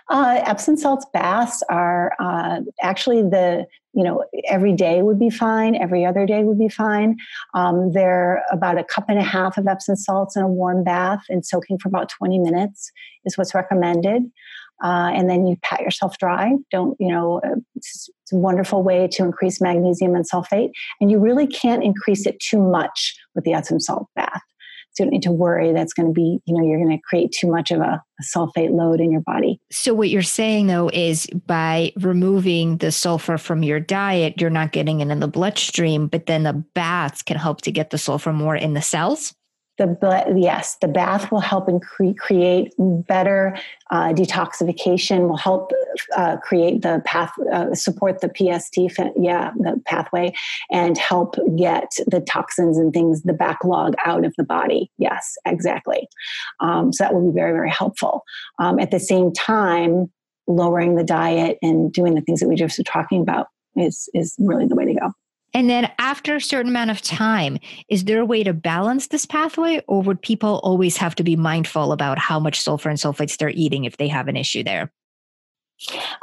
Uh, 0.10 0.42
Epsom 0.46 0.78
salts 0.78 1.06
baths 1.14 1.64
are 1.70 2.14
uh, 2.20 2.60
actually 2.82 3.22
the, 3.24 3.66
you 3.94 4.04
know, 4.04 4.24
every 4.48 4.74
day 4.74 5.02
would 5.02 5.20
be 5.20 5.30
fine, 5.30 5.76
every 5.76 6.06
other 6.06 6.26
day 6.26 6.44
would 6.44 6.60
be 6.60 6.70
fine. 6.70 7.18
Um, 7.54 7.92
they're 7.92 8.44
about 8.52 8.78
a 8.78 8.84
cup 8.84 9.06
and 9.08 9.20
a 9.20 9.24
half 9.24 9.58
of 9.58 9.68
Epsom 9.68 9.96
salts 9.96 10.36
in 10.36 10.42
a 10.42 10.48
warm 10.48 10.84
bath 10.84 11.24
and 11.30 11.46
soaking 11.46 11.78
for 11.78 11.90
about 11.90 12.10
20 12.10 12.40
minutes 12.40 12.92
is 13.26 13.38
what's 13.38 13.54
recommended 13.54 14.24
uh, 14.84 15.12
and 15.14 15.30
then 15.30 15.48
you 15.48 15.56
pat 15.62 15.80
yourself 15.80 16.18
dry. 16.18 16.54
Don't, 16.70 16.98
you 17.00 17.08
know, 17.08 17.40
uh, 17.44 17.56
it's, 17.76 18.10
it's, 18.22 18.34
a 18.34 18.36
wonderful 18.36 18.84
way 18.84 19.08
to 19.08 19.24
increase 19.24 19.62
magnesium 19.62 20.16
and 20.16 20.30
sulfate. 20.30 20.72
And 21.00 21.10
you 21.10 21.20
really 21.20 21.48
can't 21.48 21.84
increase 21.84 22.26
it 22.26 22.40
too 22.40 22.60
much 22.60 23.16
with 23.36 23.46
the 23.46 23.54
Epsom 23.54 23.80
salt 23.80 24.08
bath. 24.16 24.42
So 24.94 25.04
you 25.04 25.06
don't 25.06 25.14
need 25.14 25.24
to 25.24 25.32
worry 25.32 25.74
that's 25.74 25.94
going 25.94 26.08
to 26.08 26.14
be, 26.14 26.40
you 26.46 26.56
know, 26.56 26.66
you're 26.66 26.78
going 26.78 26.96
to 26.96 27.02
create 27.02 27.32
too 27.32 27.50
much 27.50 27.72
of 27.72 27.80
a, 27.80 28.04
a, 28.20 28.24
sulfate 28.24 28.72
load 28.72 29.00
in 29.00 29.12
your 29.12 29.22
body. 29.22 29.60
So 29.72 29.94
what 29.94 30.10
you're 30.10 30.22
saying 30.22 30.68
though 30.68 30.90
is 30.94 31.28
by 31.48 31.94
removing 31.98 32.78
the 32.78 32.92
sulfur 32.92 33.38
from 33.38 33.64
your 33.64 33.80
diet, 33.80 34.40
you're 34.40 34.50
not 34.50 34.72
getting 34.72 35.02
it 35.02 35.10
in 35.10 35.20
the 35.20 35.28
bloodstream, 35.28 36.08
but 36.08 36.28
then 36.28 36.44
the 36.44 36.54
baths 36.54 37.22
can 37.22 37.38
help 37.38 37.62
to 37.62 37.72
get 37.72 37.90
the 37.90 37.98
sulfur 37.98 38.34
more 38.34 38.56
in 38.56 38.74
the 38.74 38.82
cells 38.82 39.34
the 39.78 40.36
yes 40.38 40.78
the 40.82 40.88
bath 40.88 41.32
will 41.32 41.40
help 41.40 41.68
and 41.68 41.82
cre- 41.82 42.14
create 42.18 42.74
better 42.78 43.58
uh, 43.92 44.14
detoxification 44.14 45.28
will 45.28 45.38
help 45.38 45.72
uh, 46.16 46.38
create 46.38 46.82
the 46.82 47.02
path 47.06 47.32
uh, 47.52 47.74
support 47.74 48.22
the 48.22 48.30
pst 48.30 48.78
yeah 49.18 49.52
the 49.58 49.82
pathway 49.86 50.32
and 50.72 50.98
help 50.98 51.36
get 51.58 51.92
the 52.08 52.20
toxins 52.22 52.78
and 52.78 52.94
things 52.94 53.24
the 53.24 53.34
backlog 53.34 53.94
out 54.06 54.26
of 54.26 54.34
the 54.38 54.44
body. 54.44 54.92
Yes 54.98 55.36
exactly. 55.46 56.08
Um, 56.60 56.94
so 56.94 57.04
that 57.04 57.14
will 57.14 57.32
be 57.32 57.36
very 57.36 57.54
very 57.54 57.72
helpful. 57.72 58.24
Um, 58.60 58.80
at 58.80 58.92
the 58.92 59.00
same 59.00 59.32
time 59.34 60.12
lowering 60.48 60.96
the 60.96 61.04
diet 61.04 61.58
and 61.62 61.92
doing 61.92 62.16
the 62.16 62.22
things 62.22 62.40
that 62.42 62.50
we 62.50 62.56
just 62.56 62.78
were 62.78 62.84
talking 62.84 63.22
about 63.22 63.48
is 63.76 64.10
is 64.14 64.36
really 64.40 64.68
the 64.68 64.76
way 64.76 64.86
to 64.86 64.94
go 64.94 65.12
and 65.54 65.70
then 65.70 65.92
after 66.00 66.36
a 66.36 66.42
certain 66.42 66.70
amount 66.70 66.92
of 66.92 67.02
time, 67.02 67.60
is 67.90 68.06
there 68.06 68.20
a 68.20 68.26
way 68.26 68.44
to 68.44 68.54
balance 68.54 69.08
this 69.08 69.26
pathway, 69.26 69.82
or 69.88 70.02
would 70.02 70.22
people 70.22 70.60
always 70.64 70.98
have 70.98 71.16
to 71.16 71.24
be 71.24 71.36
mindful 71.36 71.92
about 71.92 72.18
how 72.18 72.40
much 72.40 72.62
sulfur 72.62 72.90
and 72.90 72.98
sulfates 72.98 73.38
they're 73.38 73.50
eating 73.50 73.86
if 73.86 73.98
they 73.98 74.08
have 74.08 74.28
an 74.28 74.36
issue 74.36 74.64
there? 74.64 74.92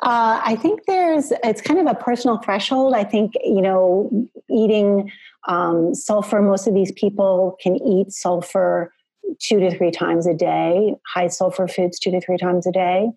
Uh, 0.02 0.40
I 0.42 0.56
think 0.56 0.86
there's, 0.86 1.32
it's 1.44 1.60
kind 1.60 1.78
of 1.78 1.86
a 1.86 1.94
personal 1.94 2.38
threshold. 2.38 2.94
I 2.94 3.04
think, 3.04 3.32
you 3.44 3.60
know, 3.60 4.10
eating 4.50 5.10
um, 5.48 5.94
sulfur, 5.94 6.40
most 6.40 6.66
of 6.66 6.74
these 6.74 6.92
people 6.92 7.56
can 7.62 7.76
eat 7.76 8.12
sulfur 8.12 8.92
two 9.38 9.60
to 9.60 9.76
three 9.76 9.90
times 9.90 10.26
a 10.26 10.34
day, 10.34 10.94
high 11.06 11.28
sulfur 11.28 11.68
foods 11.68 11.98
two 11.98 12.10
to 12.10 12.20
three 12.20 12.38
times 12.38 12.66
a 12.66 12.72
day. 12.72 13.10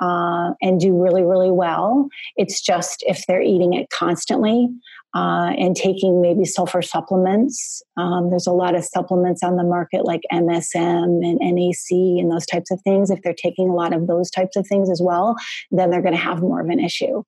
Uh, 0.00 0.50
and 0.60 0.80
do 0.80 0.94
really, 1.00 1.22
really 1.22 1.50
well. 1.50 2.08
It's 2.36 2.60
just 2.60 3.02
if 3.06 3.24
they're 3.26 3.42
eating 3.42 3.72
it 3.72 3.88
constantly 3.90 4.68
uh, 5.14 5.52
and 5.56 5.74
taking 5.74 6.20
maybe 6.20 6.44
sulfur 6.44 6.82
supplements. 6.82 7.82
Um, 7.96 8.28
there's 8.28 8.46
a 8.46 8.52
lot 8.52 8.74
of 8.74 8.84
supplements 8.84 9.42
on 9.42 9.56
the 9.56 9.64
market 9.64 10.04
like 10.04 10.20
MSM 10.30 11.24
and 11.24 11.38
NAC 11.40 11.90
and 11.90 12.30
those 12.30 12.44
types 12.44 12.70
of 12.70 12.80
things. 12.82 13.10
If 13.10 13.22
they're 13.22 13.32
taking 13.34 13.70
a 13.70 13.74
lot 13.74 13.94
of 13.94 14.06
those 14.06 14.30
types 14.30 14.56
of 14.56 14.66
things 14.66 14.90
as 14.90 15.00
well, 15.02 15.36
then 15.70 15.88
they're 15.90 16.02
going 16.02 16.14
to 16.14 16.20
have 16.20 16.40
more 16.40 16.60
of 16.60 16.68
an 16.68 16.80
issue 16.80 17.22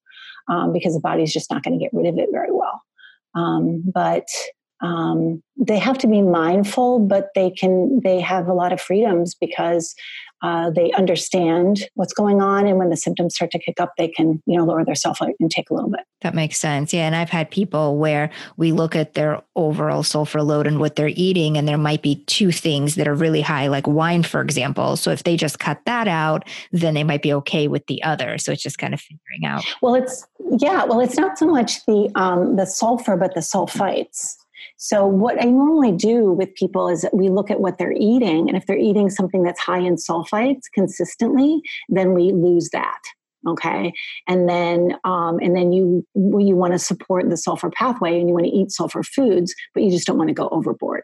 um, 0.48 0.72
because 0.72 0.94
the 0.94 1.00
body's 1.00 1.32
just 1.32 1.50
not 1.50 1.62
going 1.62 1.78
to 1.78 1.82
get 1.82 1.92
rid 1.94 2.06
of 2.06 2.18
it 2.18 2.28
very 2.30 2.52
well. 2.52 2.82
Um, 3.34 3.82
but 3.92 4.26
um, 4.80 5.42
they 5.56 5.78
have 5.78 5.98
to 5.98 6.06
be 6.06 6.22
mindful, 6.22 7.00
but 7.00 7.30
they 7.34 7.50
can 7.50 8.00
they 8.02 8.20
have 8.20 8.48
a 8.48 8.54
lot 8.54 8.72
of 8.72 8.80
freedoms 8.80 9.34
because 9.34 9.94
uh, 10.40 10.70
they 10.70 10.92
understand 10.92 11.80
what's 11.94 12.12
going 12.12 12.40
on, 12.40 12.64
and 12.66 12.78
when 12.78 12.90
the 12.90 12.96
symptoms 12.96 13.34
start 13.34 13.50
to 13.50 13.58
kick 13.58 13.80
up, 13.80 13.92
they 13.98 14.06
can 14.06 14.40
you 14.46 14.56
know 14.56 14.64
lower 14.64 14.84
their 14.84 14.94
self 14.94 15.18
intake 15.40 15.68
a 15.70 15.74
little 15.74 15.90
bit. 15.90 16.02
That 16.20 16.34
makes 16.34 16.58
sense. 16.58 16.94
Yeah, 16.94 17.06
and 17.06 17.16
I've 17.16 17.30
had 17.30 17.50
people 17.50 17.96
where 17.96 18.30
we 18.56 18.70
look 18.70 18.94
at 18.94 19.14
their 19.14 19.42
overall 19.56 20.04
sulfur 20.04 20.42
load 20.42 20.68
and 20.68 20.78
what 20.78 20.94
they're 20.94 21.10
eating, 21.14 21.56
and 21.56 21.66
there 21.66 21.78
might 21.78 22.02
be 22.02 22.22
two 22.26 22.52
things 22.52 22.94
that 22.94 23.08
are 23.08 23.14
really 23.14 23.40
high, 23.40 23.66
like 23.66 23.88
wine, 23.88 24.22
for 24.22 24.40
example. 24.40 24.96
So 24.96 25.10
if 25.10 25.24
they 25.24 25.36
just 25.36 25.58
cut 25.58 25.80
that 25.86 26.06
out, 26.06 26.48
then 26.70 26.94
they 26.94 27.04
might 27.04 27.22
be 27.22 27.32
okay 27.34 27.66
with 27.66 27.84
the 27.88 28.00
other. 28.04 28.38
So 28.38 28.52
it's 28.52 28.62
just 28.62 28.78
kind 28.78 28.94
of 28.94 29.00
figuring 29.00 29.44
out. 29.44 29.64
Well, 29.82 29.96
it's 29.96 30.24
yeah. 30.58 30.84
Well, 30.84 31.00
it's 31.00 31.16
not 31.16 31.36
so 31.36 31.46
much 31.46 31.84
the 31.86 32.12
um, 32.14 32.54
the 32.54 32.64
sulfur, 32.64 33.16
but 33.16 33.34
the 33.34 33.40
sulfites. 33.40 34.36
So, 34.78 35.06
what 35.06 35.42
I 35.42 35.46
normally 35.46 35.92
do 35.92 36.32
with 36.32 36.54
people 36.54 36.88
is 36.88 37.04
we 37.12 37.28
look 37.28 37.50
at 37.50 37.60
what 37.60 37.78
they're 37.78 37.92
eating. 37.92 38.48
And 38.48 38.56
if 38.56 38.66
they're 38.66 38.78
eating 38.78 39.10
something 39.10 39.42
that's 39.42 39.60
high 39.60 39.80
in 39.80 39.96
sulfites 39.96 40.62
consistently, 40.72 41.60
then 41.88 42.14
we 42.14 42.32
lose 42.32 42.70
that. 42.70 43.00
Okay. 43.46 43.92
And 44.26 44.48
then, 44.48 44.94
um, 45.04 45.38
and 45.40 45.56
then 45.56 45.72
you, 45.72 46.06
you 46.14 46.56
want 46.56 46.72
to 46.72 46.78
support 46.78 47.28
the 47.28 47.36
sulfur 47.36 47.70
pathway 47.70 48.18
and 48.18 48.28
you 48.28 48.34
want 48.34 48.46
to 48.46 48.52
eat 48.52 48.70
sulfur 48.70 49.02
foods, 49.02 49.54
but 49.74 49.82
you 49.82 49.90
just 49.90 50.06
don't 50.06 50.18
want 50.18 50.28
to 50.28 50.34
go 50.34 50.48
overboard 50.50 51.02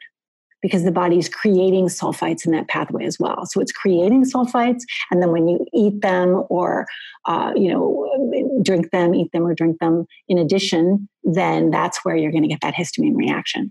because 0.65 0.83
the 0.83 0.91
body 0.91 1.19
is 1.19 1.29
creating 1.29 1.89
sulfites 1.89 2.47
in 2.47 2.53
that 2.53 2.67
pathway 2.69 3.05
as 3.05 3.19
well. 3.21 3.45
So 3.45 3.61
it's 3.61 3.71
creating 3.71 4.25
sulfites, 4.25 4.81
and 5.11 5.21
then 5.21 5.31
when 5.31 5.47
you 5.47 5.67
eat 5.75 6.01
them 6.01 6.43
or 6.49 6.87
uh, 7.27 7.53
you 7.55 7.71
know 7.71 8.61
drink 8.63 8.91
them, 8.91 9.15
eat 9.15 9.31
them 9.33 9.47
or 9.47 9.55
drink 9.55 9.79
them 9.79 10.07
in 10.27 10.39
addition, 10.39 11.07
then 11.23 11.71
that's 11.71 12.03
where 12.03 12.17
you're 12.17 12.31
going 12.31 12.45
to 12.45 12.49
get 12.49 12.63
that 12.63 12.73
histamine 12.73 13.15
reaction. 13.15 13.71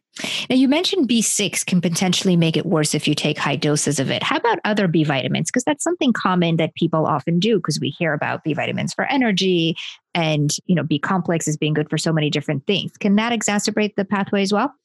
Now 0.51 0.55
you 0.55 0.67
mentioned 0.67 1.09
B6 1.09 1.65
can 1.65 1.81
potentially 1.81 2.37
make 2.37 2.55
it 2.55 2.67
worse 2.67 2.93
if 2.93 3.07
you 3.07 3.15
take 3.15 3.39
high 3.39 3.55
doses 3.55 3.99
of 3.99 4.11
it. 4.11 4.21
How 4.21 4.37
about 4.37 4.59
other 4.63 4.87
B 4.87 5.03
vitamins? 5.03 5.49
Because 5.49 5.63
that's 5.63 5.83
something 5.83 6.13
common 6.13 6.57
that 6.57 6.75
people 6.75 7.07
often 7.07 7.39
do 7.39 7.57
because 7.57 7.79
we 7.79 7.89
hear 7.89 8.13
about 8.13 8.43
B 8.43 8.53
vitamins 8.53 8.93
for 8.93 9.05
energy 9.05 9.75
and 10.13 10.55
you 10.67 10.75
know 10.75 10.83
B 10.83 10.99
complex 10.99 11.47
is 11.47 11.57
being 11.57 11.73
good 11.73 11.89
for 11.89 11.97
so 11.97 12.13
many 12.13 12.29
different 12.29 12.67
things. 12.67 12.91
Can 12.99 13.15
that 13.15 13.33
exacerbate 13.33 13.95
the 13.95 14.05
pathway 14.05 14.43
as 14.43 14.53
well? 14.53 14.75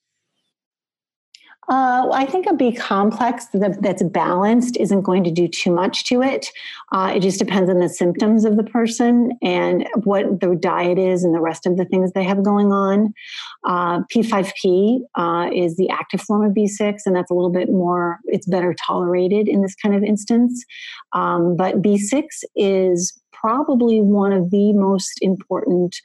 Uh, 1.70 2.08
I 2.12 2.24
think 2.24 2.46
a 2.46 2.54
B 2.54 2.72
complex 2.72 3.46
that, 3.52 3.82
that's 3.82 4.02
balanced 4.02 4.78
isn't 4.78 5.02
going 5.02 5.22
to 5.24 5.30
do 5.30 5.46
too 5.46 5.70
much 5.70 6.04
to 6.06 6.22
it. 6.22 6.48
Uh, 6.92 7.12
it 7.14 7.20
just 7.20 7.38
depends 7.38 7.68
on 7.68 7.78
the 7.78 7.90
symptoms 7.90 8.46
of 8.46 8.56
the 8.56 8.62
person 8.62 9.32
and 9.42 9.86
what 10.04 10.40
their 10.40 10.54
diet 10.54 10.98
is 10.98 11.24
and 11.24 11.34
the 11.34 11.40
rest 11.40 11.66
of 11.66 11.76
the 11.76 11.84
things 11.84 12.12
they 12.12 12.24
have 12.24 12.42
going 12.42 12.72
on. 12.72 13.12
Uh, 13.66 14.00
P5P 14.04 15.00
uh, 15.16 15.50
is 15.54 15.76
the 15.76 15.90
active 15.90 16.22
form 16.22 16.42
of 16.42 16.52
B6, 16.52 17.00
and 17.04 17.14
that's 17.14 17.30
a 17.30 17.34
little 17.34 17.52
bit 17.52 17.68
more, 17.68 18.18
it's 18.24 18.46
better 18.46 18.74
tolerated 18.74 19.46
in 19.46 19.60
this 19.60 19.74
kind 19.74 19.94
of 19.94 20.02
instance. 20.02 20.64
Um, 21.12 21.54
but 21.54 21.82
B6 21.82 22.24
is 22.56 23.12
probably 23.30 24.00
one 24.00 24.32
of 24.32 24.50
the 24.50 24.72
most 24.72 25.18
important 25.20 25.96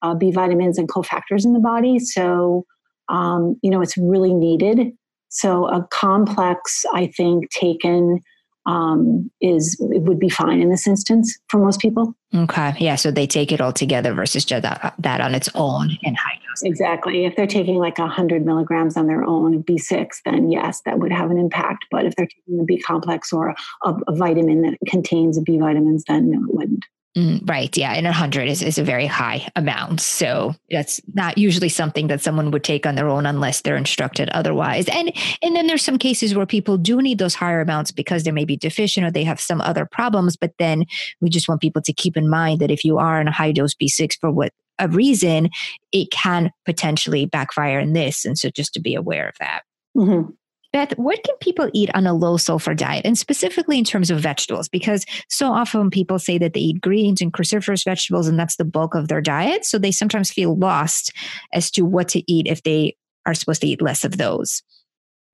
uh, 0.00 0.14
B 0.14 0.30
vitamins 0.32 0.78
and 0.78 0.88
cofactors 0.88 1.44
in 1.44 1.52
the 1.52 1.60
body. 1.60 1.98
So, 1.98 2.64
um, 3.10 3.56
you 3.62 3.70
know, 3.70 3.82
it's 3.82 3.98
really 3.98 4.32
needed 4.32 4.92
so 5.30 5.66
a 5.66 5.86
complex, 5.90 6.84
I 6.92 7.06
think, 7.06 7.50
taken 7.50 8.20
um, 8.66 9.30
is 9.40 9.80
it 9.80 10.02
would 10.02 10.18
be 10.18 10.28
fine 10.28 10.60
in 10.60 10.70
this 10.70 10.86
instance 10.86 11.38
for 11.48 11.58
most 11.58 11.80
people. 11.80 12.14
Okay, 12.34 12.74
yeah. 12.78 12.96
So 12.96 13.10
they 13.10 13.26
take 13.26 13.52
it 13.52 13.60
all 13.60 13.72
together 13.72 14.12
versus 14.12 14.44
just 14.44 14.62
that, 14.62 14.94
that 14.98 15.20
on 15.20 15.34
its 15.34 15.48
own 15.54 15.96
in 16.02 16.14
high 16.14 16.38
dose. 16.46 16.62
Exactly. 16.62 17.24
If 17.24 17.36
they're 17.36 17.46
taking 17.46 17.76
like 17.76 17.96
hundred 17.98 18.44
milligrams 18.44 18.96
on 18.96 19.06
their 19.06 19.24
own 19.24 19.62
B 19.62 19.78
six, 19.78 20.20
then 20.24 20.50
yes, 20.50 20.82
that 20.84 20.98
would 20.98 21.10
have 21.10 21.30
an 21.30 21.38
impact. 21.38 21.86
But 21.90 22.04
if 22.04 22.14
they're 22.16 22.26
taking 22.26 22.60
a 22.60 22.64
B 22.64 22.78
complex 22.78 23.32
or 23.32 23.54
a, 23.82 23.94
a 24.06 24.14
vitamin 24.14 24.62
that 24.62 24.76
contains 24.86 25.40
B 25.40 25.58
vitamins, 25.58 26.04
then 26.06 26.30
no, 26.30 26.44
it 26.44 26.54
wouldn't. 26.54 26.84
Mm, 27.18 27.48
right. 27.48 27.76
Yeah. 27.76 27.92
And 27.92 28.04
100 28.04 28.48
is, 28.48 28.62
is 28.62 28.78
a 28.78 28.84
very 28.84 29.06
high 29.06 29.48
amount. 29.56 30.00
So 30.00 30.54
that's 30.70 31.00
not 31.12 31.36
usually 31.38 31.68
something 31.68 32.06
that 32.06 32.20
someone 32.20 32.52
would 32.52 32.62
take 32.62 32.86
on 32.86 32.94
their 32.94 33.08
own 33.08 33.26
unless 33.26 33.62
they're 33.62 33.76
instructed 33.76 34.30
otherwise. 34.30 34.88
And 34.88 35.12
and 35.42 35.56
then 35.56 35.66
there's 35.66 35.84
some 35.84 35.98
cases 35.98 36.36
where 36.36 36.46
people 36.46 36.78
do 36.78 37.02
need 37.02 37.18
those 37.18 37.34
higher 37.34 37.60
amounts 37.60 37.90
because 37.90 38.22
they 38.22 38.30
may 38.30 38.44
be 38.44 38.56
deficient 38.56 39.04
or 39.04 39.10
they 39.10 39.24
have 39.24 39.40
some 39.40 39.60
other 39.60 39.86
problems. 39.86 40.36
But 40.36 40.52
then 40.58 40.84
we 41.20 41.30
just 41.30 41.48
want 41.48 41.60
people 41.60 41.82
to 41.82 41.92
keep 41.92 42.16
in 42.16 42.30
mind 42.30 42.60
that 42.60 42.70
if 42.70 42.84
you 42.84 42.98
are 42.98 43.20
in 43.20 43.26
a 43.26 43.32
high 43.32 43.52
dose 43.52 43.74
B6 43.74 44.16
for 44.20 44.30
what 44.30 44.52
a 44.78 44.88
reason, 44.88 45.50
it 45.90 46.12
can 46.12 46.52
potentially 46.64 47.26
backfire 47.26 47.80
in 47.80 47.92
this. 47.92 48.24
And 48.24 48.38
so 48.38 48.50
just 48.50 48.72
to 48.74 48.80
be 48.80 48.94
aware 48.94 49.28
of 49.28 49.34
that. 49.40 49.62
Mm-hmm. 49.96 50.30
Beth, 50.72 50.96
what 50.98 51.22
can 51.24 51.34
people 51.40 51.68
eat 51.74 51.90
on 51.94 52.06
a 52.06 52.14
low 52.14 52.36
sulfur 52.36 52.74
diet? 52.74 53.04
And 53.04 53.18
specifically 53.18 53.78
in 53.78 53.84
terms 53.84 54.10
of 54.10 54.20
vegetables, 54.20 54.68
because 54.68 55.04
so 55.28 55.48
often 55.52 55.90
people 55.90 56.18
say 56.18 56.38
that 56.38 56.52
they 56.52 56.60
eat 56.60 56.80
greens 56.80 57.20
and 57.20 57.32
cruciferous 57.32 57.84
vegetables, 57.84 58.28
and 58.28 58.38
that's 58.38 58.56
the 58.56 58.64
bulk 58.64 58.94
of 58.94 59.08
their 59.08 59.20
diet. 59.20 59.64
So 59.64 59.78
they 59.78 59.90
sometimes 59.90 60.30
feel 60.30 60.56
lost 60.56 61.12
as 61.52 61.70
to 61.72 61.82
what 61.82 62.08
to 62.10 62.32
eat 62.32 62.46
if 62.46 62.62
they 62.62 62.96
are 63.26 63.34
supposed 63.34 63.62
to 63.62 63.66
eat 63.66 63.82
less 63.82 64.04
of 64.04 64.16
those. 64.16 64.62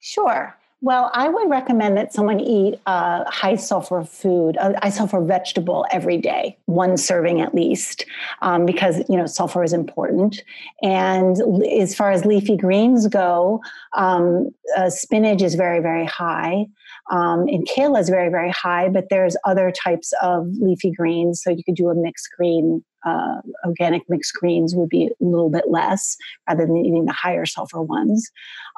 Sure. 0.00 0.56
Well, 0.82 1.10
I 1.14 1.28
would 1.30 1.48
recommend 1.48 1.96
that 1.96 2.12
someone 2.12 2.38
eat 2.38 2.78
a 2.86 3.28
high 3.30 3.56
sulfur 3.56 4.04
food, 4.04 4.56
a 4.60 4.78
high 4.80 4.90
sulfur 4.90 5.22
vegetable 5.22 5.86
every 5.90 6.18
day, 6.18 6.58
one 6.66 6.98
serving 6.98 7.40
at 7.40 7.54
least, 7.54 8.04
um, 8.42 8.66
because 8.66 8.98
you 9.08 9.16
know 9.16 9.24
sulfur 9.24 9.64
is 9.64 9.72
important. 9.72 10.42
And 10.82 11.38
as 11.64 11.94
far 11.94 12.10
as 12.10 12.26
leafy 12.26 12.58
greens 12.58 13.06
go, 13.06 13.62
um, 13.96 14.50
uh, 14.76 14.90
spinach 14.90 15.40
is 15.40 15.54
very, 15.54 15.80
very 15.80 16.04
high. 16.04 16.66
Um, 17.10 17.46
and 17.48 17.66
kale 17.66 17.96
is 17.96 18.08
very, 18.08 18.28
very 18.28 18.50
high, 18.50 18.88
but 18.88 19.08
there's 19.10 19.36
other 19.44 19.70
types 19.70 20.12
of 20.22 20.46
leafy 20.60 20.90
greens. 20.90 21.40
So 21.42 21.50
you 21.50 21.62
could 21.64 21.76
do 21.76 21.88
a 21.88 21.94
mixed 21.94 22.28
green 22.36 22.84
uh, 23.06 23.40
organic 23.64 24.02
mixed 24.08 24.34
greens 24.34 24.74
would 24.74 24.88
be 24.88 25.06
a 25.06 25.24
little 25.24 25.50
bit 25.50 25.64
less 25.68 26.16
rather 26.48 26.66
than 26.66 26.76
eating 26.76 27.04
the 27.06 27.12
higher 27.12 27.46
sulfur 27.46 27.80
ones. 27.80 28.30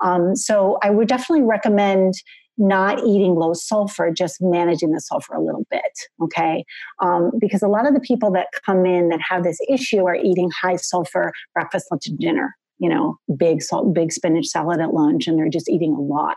Um, 0.03 0.37
so 0.37 0.79
I 0.83 0.91
would 0.91 1.09
definitely 1.09 1.45
recommend 1.45 2.14
not 2.59 2.99
eating 3.05 3.37
low 3.37 3.55
sulfur, 3.55 4.11
just 4.11 4.41
managing 4.41 4.91
the 4.91 5.01
sulfur 5.01 5.35
a 5.35 5.41
little 5.41 5.64
bit, 5.71 5.93
okay? 6.21 6.64
Um, 7.01 7.31
because 7.38 7.62
a 7.62 7.69
lot 7.69 7.87
of 7.87 7.95
the 7.95 8.01
people 8.01 8.33
that 8.33 8.49
come 8.67 8.85
in 8.85 9.09
that 9.11 9.21
have 9.29 9.45
this 9.45 9.61
issue 9.69 10.05
are 10.07 10.17
eating 10.17 10.51
high 10.61 10.77
sulfur 10.77 11.33
breakfast, 11.55 11.87
lunch, 11.91 12.09
and 12.09 12.19
dinner 12.19 12.57
you 12.79 12.88
know, 12.88 13.19
big 13.37 13.62
salt, 13.62 13.93
big 13.93 14.12
spinach 14.12 14.47
salad 14.47 14.81
at 14.81 14.95
lunch, 14.95 15.27
and 15.27 15.38
they're 15.38 15.49
just 15.49 15.69
eating 15.69 15.93
a 15.93 16.01
lot. 16.01 16.37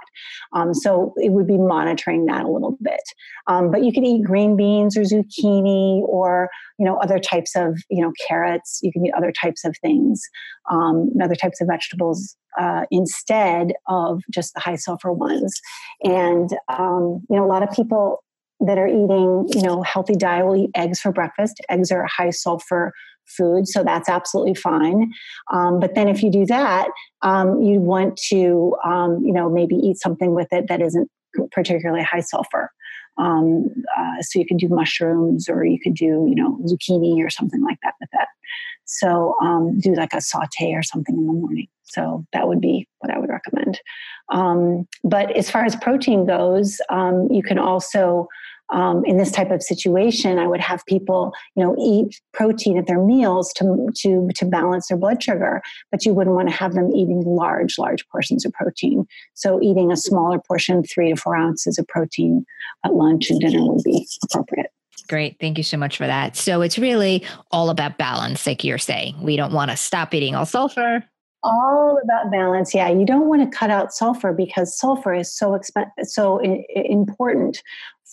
Um, 0.54 0.74
so 0.74 1.14
it 1.18 1.32
would 1.32 1.48
be 1.48 1.58
monitoring 1.58 2.26
that 2.26 2.46
a 2.46 2.52
little 2.52 2.78
bit. 2.82 3.02
Um, 3.48 3.72
but 3.72 3.84
you 3.84 3.94
could 3.94 4.04
eat 4.04 4.24
green 4.24 4.56
beans 4.56 4.98
or 4.98 5.02
zucchini 5.02 6.02
or 6.02 6.50
you 6.80 6.86
know 6.86 6.98
other 6.98 7.20
types 7.20 7.56
of 7.56 7.78
you 7.90 8.02
know 8.02 8.12
carrots. 8.28 8.80
You 8.82 8.92
can 8.92 9.06
eat 9.06 9.14
other 9.16 9.32
types 9.32 9.64
of 9.66 9.76
things, 9.82 10.22
um, 10.70 11.10
other 11.22 11.36
types 11.36 11.62
of 11.62 11.68
vegetables 11.68 12.36
uh, 12.60 12.86
instead 12.92 13.74
of 13.88 14.22
just 14.32 14.54
the 14.54 14.60
high 14.60 14.76
sulfur 14.76 15.14
ones. 15.14 15.60
And 16.04 16.50
um, 16.70 17.22
you 17.30 17.36
know, 17.38 17.46
a 17.46 17.48
lot 17.48 17.64
of 17.64 17.72
people 17.72 18.24
that 18.64 18.78
are 18.78 18.88
eating 18.88 19.48
you 19.54 19.62
know 19.62 19.82
healthy 19.82 20.16
diet 20.16 20.46
will 20.46 20.56
eat 20.56 20.72
eggs 20.76 21.00
for 21.00 21.12
breakfast. 21.12 21.62
Eggs 21.70 21.92
are 21.92 22.06
high 22.06 22.30
sulfur 22.30 22.94
food, 23.26 23.68
so 23.68 23.84
that's 23.84 24.10
absolutely 24.10 24.56
fine. 24.56 25.12
Um, 25.52 25.80
but 25.80 25.96
then 25.96 26.08
if 26.08 26.22
you 26.22 26.32
do 26.32 26.46
that, 26.46 26.90
um, 27.22 27.62
you 27.62 27.80
want 27.80 28.18
to, 28.30 28.76
um, 28.84 29.24
you 29.24 29.34
know, 29.34 29.50
maybe 29.50 29.76
eat 29.76 29.98
something 29.98 30.34
with 30.34 30.48
it 30.52 30.68
that 30.68 30.82
isn't 30.82 31.10
particularly 31.52 32.04
high 32.04 32.20
sulfur. 32.20 32.72
Um, 33.18 33.70
uh, 33.98 34.22
so 34.22 34.40
you 34.40 34.46
can 34.46 34.58
do 34.58 34.70
mushrooms, 34.70 35.50
or 35.50 35.66
you 35.66 35.80
could 35.80 35.94
do, 35.94 36.26
you 36.30 36.36
know, 36.36 36.58
zucchini 36.66 37.24
or 37.24 37.30
something 37.30 37.64
like 37.64 37.78
that 37.84 37.94
with 38.00 38.10
that. 38.14 38.28
So 38.86 39.36
um, 39.42 39.80
do 39.80 39.94
like 39.94 40.14
a 40.14 40.22
saute 40.22 40.74
or 40.74 40.84
something 40.84 41.16
in 41.16 41.28
the 41.28 41.34
morning. 41.34 41.68
So 41.84 42.26
that 42.34 42.48
would 42.48 42.62
be 42.62 42.88
what 43.00 43.12
I 43.12 43.20
would 43.20 43.30
recommend. 43.30 43.80
Um, 44.30 44.88
but 45.04 45.36
as 45.36 45.52
far 45.52 45.66
as 45.66 45.76
protein 45.76 46.26
goes, 46.26 46.80
you 47.30 47.44
can 47.44 47.60
also 47.60 48.28
um, 48.72 49.04
in 49.06 49.18
this 49.18 49.32
type 49.32 49.52
of 49.52 49.62
situation, 49.62 50.40
I 50.40 50.48
would 50.48 50.62
have 50.62 50.86
people, 50.86 51.34
you 51.56 51.64
know, 51.64 51.76
eat 51.78 52.20
protein 52.34 52.78
at 52.78 52.88
their 52.88 53.04
meals 53.04 53.52
to 53.54 53.90
to 53.98 54.30
to 54.36 54.46
balance 54.46 54.88
their 54.88 54.98
blood 54.98 55.22
sugar. 55.22 55.62
But 55.92 56.06
you 56.06 56.14
wouldn't 56.14 56.36
want 56.36 56.50
to 56.50 56.56
have 56.56 56.74
them 56.74 56.92
eating 56.96 57.22
large, 57.26 57.78
large 57.78 58.08
portions 58.10 58.46
of 58.46 58.54
protein. 58.54 59.06
So 59.34 59.62
eating 59.62 59.92
a 59.92 59.98
smaller 59.98 60.40
portion, 60.40 60.84
three 60.84 61.10
to 61.10 61.16
four 61.16 61.36
ounces 61.36 61.78
of 61.78 61.88
protein 61.88 62.46
at 62.86 62.94
lunch 62.94 63.30
and 63.30 63.40
dinner 63.40 63.60
would 63.64 63.84
be 63.84 64.08
appropriate. 64.24 64.72
great. 65.08 65.36
Thank 65.42 65.58
you 65.58 65.64
so 65.64 65.76
much 65.78 65.98
for 65.98 66.08
that. 66.08 66.38
So 66.38 66.62
it's 66.62 66.80
really 66.80 67.24
all 67.52 67.70
about 67.70 67.98
balance, 67.98 68.48
like 68.48 68.64
you're 68.64 68.78
saying. 68.78 69.22
We 69.22 69.36
don't 69.36 69.52
want 69.52 69.72
to 69.72 69.78
stop 69.78 70.14
eating 70.14 70.36
all 70.36 70.46
sulfur. 70.46 71.04
All 71.44 72.00
about 72.04 72.32
balance. 72.32 72.74
Yeah, 72.74 72.88
you 72.90 73.04
don't 73.06 73.28
want 73.28 73.42
to 73.52 73.58
cut 73.58 73.72
out 73.72 73.92
sulfur 73.92 74.32
because 74.32 74.78
sulfur 74.78 75.14
is 75.14 75.36
so 75.36 75.52
exp- 75.52 75.90
so 76.04 76.40
I- 76.42 76.64
important 76.86 77.62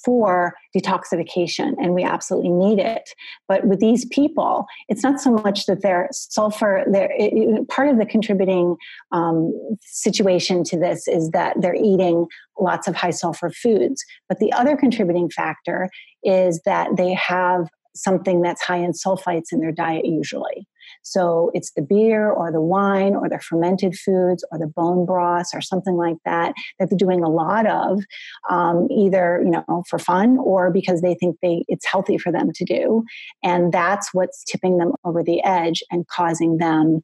for 0.05 0.55
detoxification 0.77 1.75
and 1.79 1.95
we 1.95 2.03
absolutely 2.03 2.51
need 2.51 2.79
it. 2.79 3.09
But 3.47 3.67
with 3.67 3.81
these 3.81 4.05
people 4.07 4.67
it's 4.89 5.03
not 5.03 5.21
so 5.21 5.33
much 5.33 5.67
that 5.67 5.83
they're 5.83 6.09
sulfur 6.13 6.85
they're 6.91 7.13
it, 7.17 7.69
part 7.69 7.89
of 7.89 7.99
the 7.99 8.07
contributing 8.07 8.77
um, 9.13 9.53
situation 9.83 10.65
to 10.65 10.79
this 10.79 11.09
is 11.09 11.31
that 11.31 11.57
they're 11.61 11.75
eating 11.75 12.27
lots 12.59 12.89
of 12.89 12.97
high 12.97 13.11
sulfur 13.11 13.51
foods. 13.51 14.05
But 14.29 14.39
the 14.39 14.53
other 14.53 14.77
contributing 14.77 15.31
factor 15.31 15.89
is 16.23 16.61
that 16.65 16.97
they 16.97 17.15
have 17.15 17.69
something 17.95 18.43
that's 18.43 18.63
high 18.63 18.79
in 18.79 18.93
sulfites 18.93 19.47
in 19.53 19.61
their 19.61 19.73
diet 19.73 20.07
usually 20.07 20.67
so 21.11 21.51
it's 21.55 21.73
the 21.73 21.83
beer 21.83 22.31
or 22.31 22.53
the 22.53 22.61
wine 22.61 23.15
or 23.15 23.29
the 23.29 23.39
fermented 23.39 23.97
foods 23.97 24.45
or 24.51 24.59
the 24.59 24.67
bone 24.67 25.07
broths 25.07 25.55
or 25.55 25.61
something 25.61 25.97
like 25.97 26.17
that 26.25 26.55
that 26.79 26.91
they're 26.91 26.99
doing 26.99 27.23
a 27.23 27.31
lot 27.31 27.67
of, 27.67 28.03
um, 28.51 28.89
either 28.91 29.43
you 29.45 29.51
know 29.51 29.85
for 29.89 29.99
fun 29.99 30.39
or 30.39 30.71
because 30.71 31.01
they 31.01 31.15
think 31.15 31.37
they 31.43 31.65
it's 31.69 31.87
healthy 31.87 32.19
for 32.19 32.31
them 32.33 32.51
to 32.55 32.65
do, 32.65 33.05
and 33.43 33.73
that's 33.73 34.13
what's 34.13 34.45
tipping 34.45 34.79
them 34.79 34.93
over 35.05 35.23
the 35.23 35.43
edge 35.43 35.83
and 35.91 36.07
causing 36.09 36.59
them 36.59 37.01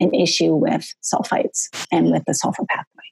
an 0.00 0.14
issue 0.14 0.54
with 0.54 0.86
sulfites 1.02 1.68
and 1.90 2.12
with 2.12 2.22
the 2.26 2.34
sulfur 2.34 2.64
pathway. 2.68 3.02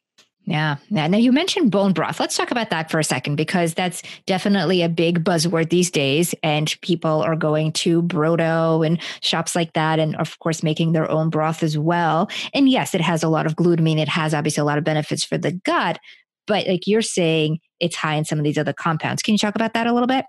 Yeah. 0.48 0.76
Now 0.90 1.16
you 1.16 1.32
mentioned 1.32 1.72
bone 1.72 1.92
broth. 1.92 2.20
Let's 2.20 2.36
talk 2.36 2.52
about 2.52 2.70
that 2.70 2.88
for 2.88 3.00
a 3.00 3.04
second 3.04 3.34
because 3.34 3.74
that's 3.74 4.00
definitely 4.26 4.80
a 4.80 4.88
big 4.88 5.24
buzzword 5.24 5.70
these 5.70 5.90
days. 5.90 6.36
And 6.44 6.72
people 6.82 7.22
are 7.22 7.34
going 7.34 7.72
to 7.72 8.02
Brodo 8.02 8.86
and 8.86 9.02
shops 9.22 9.56
like 9.56 9.72
that. 9.72 9.98
And 9.98 10.14
of 10.16 10.38
course, 10.38 10.62
making 10.62 10.92
their 10.92 11.10
own 11.10 11.30
broth 11.30 11.64
as 11.64 11.76
well. 11.76 12.30
And 12.54 12.68
yes, 12.68 12.94
it 12.94 13.00
has 13.00 13.24
a 13.24 13.28
lot 13.28 13.46
of 13.46 13.56
glutamine. 13.56 13.98
It 13.98 14.08
has 14.08 14.34
obviously 14.34 14.60
a 14.60 14.64
lot 14.64 14.78
of 14.78 14.84
benefits 14.84 15.24
for 15.24 15.36
the 15.36 15.50
gut. 15.50 15.98
But 16.46 16.68
like 16.68 16.86
you're 16.86 17.02
saying, 17.02 17.58
it's 17.80 17.96
high 17.96 18.14
in 18.14 18.24
some 18.24 18.38
of 18.38 18.44
these 18.44 18.56
other 18.56 18.72
compounds. 18.72 19.22
Can 19.22 19.34
you 19.34 19.38
talk 19.38 19.56
about 19.56 19.74
that 19.74 19.88
a 19.88 19.92
little 19.92 20.06
bit? 20.06 20.26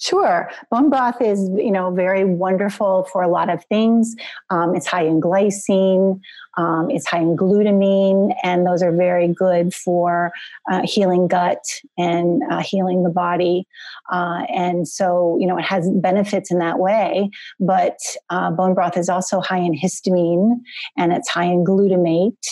Sure. 0.00 0.48
Bone 0.70 0.90
broth 0.90 1.20
is, 1.20 1.50
you 1.56 1.72
know, 1.72 1.90
very 1.90 2.24
wonderful 2.24 3.08
for 3.10 3.20
a 3.20 3.28
lot 3.28 3.50
of 3.50 3.64
things. 3.64 4.14
Um, 4.48 4.76
it's 4.76 4.86
high 4.86 5.02
in 5.02 5.20
glycine. 5.20 6.20
Um, 6.56 6.90
it's 6.90 7.06
high 7.06 7.20
in 7.20 7.36
glutamine, 7.36 8.34
and 8.42 8.66
those 8.66 8.82
are 8.82 8.90
very 8.90 9.28
good 9.28 9.74
for 9.74 10.32
uh, 10.70 10.82
healing 10.84 11.28
gut 11.28 11.62
and 11.96 12.42
uh, 12.50 12.62
healing 12.62 13.04
the 13.04 13.10
body. 13.10 13.66
Uh, 14.10 14.42
and 14.48 14.88
so, 14.88 15.36
you 15.40 15.46
know, 15.46 15.58
it 15.58 15.64
has 15.64 15.88
benefits 15.90 16.50
in 16.50 16.58
that 16.58 16.78
way. 16.78 17.30
But 17.60 17.98
uh, 18.30 18.50
bone 18.50 18.74
broth 18.74 18.96
is 18.96 19.08
also 19.08 19.40
high 19.40 19.58
in 19.58 19.74
histamine, 19.74 20.56
and 20.96 21.12
it's 21.12 21.28
high 21.28 21.44
in 21.44 21.64
glutamate, 21.64 22.46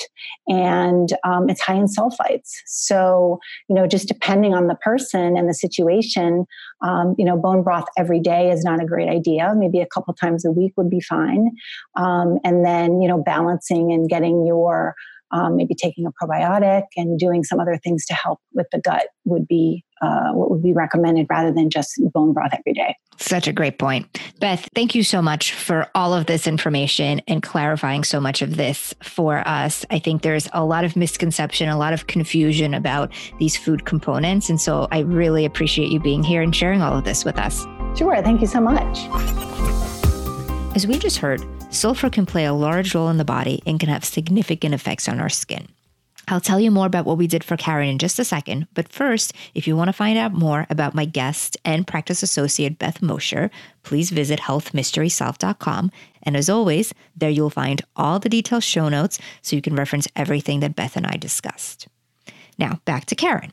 and 0.46 1.12
um, 1.24 1.48
it's 1.48 1.60
high 1.60 1.74
in 1.74 1.86
sulfites. 1.86 2.50
So, 2.66 3.40
you 3.68 3.74
know, 3.74 3.86
just 3.86 4.08
depending 4.08 4.54
on 4.54 4.68
the 4.68 4.76
person 4.76 5.36
and 5.36 5.48
the 5.48 5.54
situation, 5.54 6.46
um, 6.82 7.14
you 7.18 7.24
know, 7.24 7.36
bone 7.36 7.62
broth 7.62 7.86
every 7.96 8.20
day 8.20 8.50
is 8.50 8.62
not 8.62 8.82
a 8.82 8.86
great 8.86 9.08
idea. 9.08 9.52
Maybe 9.56 9.80
a 9.80 9.86
couple 9.86 10.12
times 10.14 10.44
a 10.44 10.50
week 10.50 10.74
would 10.76 10.90
be 10.90 11.00
fine. 11.00 11.50
Um, 11.96 12.38
and 12.44 12.64
then, 12.64 13.00
you 13.00 13.08
know, 13.08 13.22
balancing 13.22 13.90
and 13.96 14.08
getting 14.08 14.46
your 14.46 14.94
um, 15.32 15.56
maybe 15.56 15.74
taking 15.74 16.06
a 16.06 16.10
probiotic 16.12 16.84
and 16.96 17.18
doing 17.18 17.42
some 17.42 17.58
other 17.58 17.78
things 17.82 18.06
to 18.06 18.14
help 18.14 18.38
with 18.52 18.66
the 18.70 18.80
gut 18.80 19.08
would 19.24 19.46
be 19.48 19.84
uh, 20.02 20.30
what 20.32 20.50
would 20.50 20.62
be 20.62 20.72
recommended 20.72 21.26
rather 21.30 21.50
than 21.50 21.70
just 21.70 22.00
bone 22.12 22.32
broth 22.32 22.52
every 22.52 22.74
day. 22.74 22.94
Such 23.16 23.48
a 23.48 23.52
great 23.52 23.78
point. 23.78 24.20
Beth, 24.40 24.68
thank 24.74 24.94
you 24.94 25.02
so 25.02 25.22
much 25.22 25.52
for 25.52 25.88
all 25.94 26.12
of 26.12 26.26
this 26.26 26.46
information 26.46 27.22
and 27.26 27.42
clarifying 27.42 28.04
so 28.04 28.20
much 28.20 28.42
of 28.42 28.56
this 28.56 28.94
for 29.02 29.46
us. 29.48 29.86
I 29.90 29.98
think 29.98 30.20
there's 30.22 30.48
a 30.52 30.64
lot 30.64 30.84
of 30.84 30.96
misconception, 30.96 31.70
a 31.70 31.78
lot 31.78 31.94
of 31.94 32.06
confusion 32.06 32.74
about 32.74 33.10
these 33.38 33.56
food 33.56 33.86
components. 33.86 34.50
And 34.50 34.60
so 34.60 34.86
I 34.92 35.00
really 35.00 35.46
appreciate 35.46 35.90
you 35.90 35.98
being 35.98 36.22
here 36.22 36.42
and 36.42 36.54
sharing 36.54 36.82
all 36.82 36.96
of 36.96 37.04
this 37.04 37.24
with 37.24 37.38
us. 37.38 37.66
Sure. 37.96 38.20
Thank 38.22 38.42
you 38.42 38.46
so 38.46 38.60
much. 38.60 38.98
As 40.76 40.86
we 40.86 40.98
just 40.98 41.16
heard, 41.16 41.42
sulfur 41.70 42.10
can 42.10 42.26
play 42.26 42.44
a 42.44 42.52
large 42.52 42.94
role 42.94 43.08
in 43.08 43.18
the 43.18 43.24
body 43.24 43.62
and 43.66 43.78
can 43.78 43.88
have 43.88 44.04
significant 44.04 44.74
effects 44.74 45.08
on 45.08 45.20
our 45.20 45.28
skin. 45.28 45.68
I'll 46.28 46.40
tell 46.40 46.58
you 46.58 46.72
more 46.72 46.86
about 46.86 47.04
what 47.04 47.18
we 47.18 47.28
did 47.28 47.44
for 47.44 47.56
Karen 47.56 47.88
in 47.88 47.98
just 47.98 48.18
a 48.18 48.24
second, 48.24 48.66
but 48.74 48.88
first, 48.88 49.32
if 49.54 49.68
you 49.68 49.76
want 49.76 49.88
to 49.88 49.92
find 49.92 50.18
out 50.18 50.32
more 50.32 50.66
about 50.68 50.94
my 50.94 51.04
guest 51.04 51.56
and 51.64 51.86
practice 51.86 52.22
associate 52.22 52.78
Beth 52.78 53.00
Mosher, 53.00 53.48
please 53.84 54.10
visit 54.10 54.40
healthmysterysolved.com. 54.40 55.92
And 56.24 56.36
as 56.36 56.50
always, 56.50 56.92
there 57.16 57.30
you'll 57.30 57.50
find 57.50 57.82
all 57.94 58.18
the 58.18 58.28
detailed 58.28 58.64
show 58.64 58.88
notes 58.88 59.20
so 59.40 59.54
you 59.54 59.62
can 59.62 59.76
reference 59.76 60.08
everything 60.16 60.58
that 60.60 60.74
Beth 60.74 60.96
and 60.96 61.06
I 61.06 61.16
discussed. 61.16 61.86
Now, 62.58 62.80
back 62.84 63.04
to 63.06 63.14
Karen. 63.14 63.52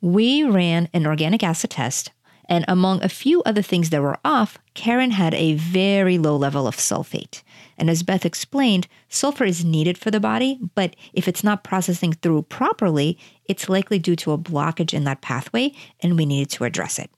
We 0.00 0.42
ran 0.42 0.88
an 0.92 1.06
organic 1.06 1.44
acid 1.44 1.70
test 1.70 2.10
and 2.48 2.64
among 2.66 3.02
a 3.02 3.08
few 3.08 3.42
other 3.42 3.62
things 3.62 3.90
that 3.90 4.02
were 4.02 4.18
off, 4.24 4.58
Karen 4.74 5.10
had 5.10 5.34
a 5.34 5.54
very 5.54 6.18
low 6.18 6.36
level 6.36 6.66
of 6.66 6.76
sulfate. 6.76 7.42
And 7.78 7.88
as 7.88 8.02
Beth 8.02 8.26
explained, 8.26 8.88
sulfur 9.08 9.44
is 9.44 9.64
needed 9.64 9.96
for 9.96 10.10
the 10.10 10.20
body, 10.20 10.58
but 10.74 10.96
if 11.12 11.28
it's 11.28 11.44
not 11.44 11.64
processing 11.64 12.12
through 12.12 12.42
properly, 12.42 13.16
it's 13.44 13.68
likely 13.68 13.98
due 13.98 14.16
to 14.16 14.32
a 14.32 14.38
blockage 14.38 14.92
in 14.92 15.04
that 15.04 15.20
pathway, 15.20 15.72
and 16.00 16.16
we 16.16 16.26
needed 16.26 16.50
to 16.50 16.64
address 16.64 16.98
it. 16.98 17.10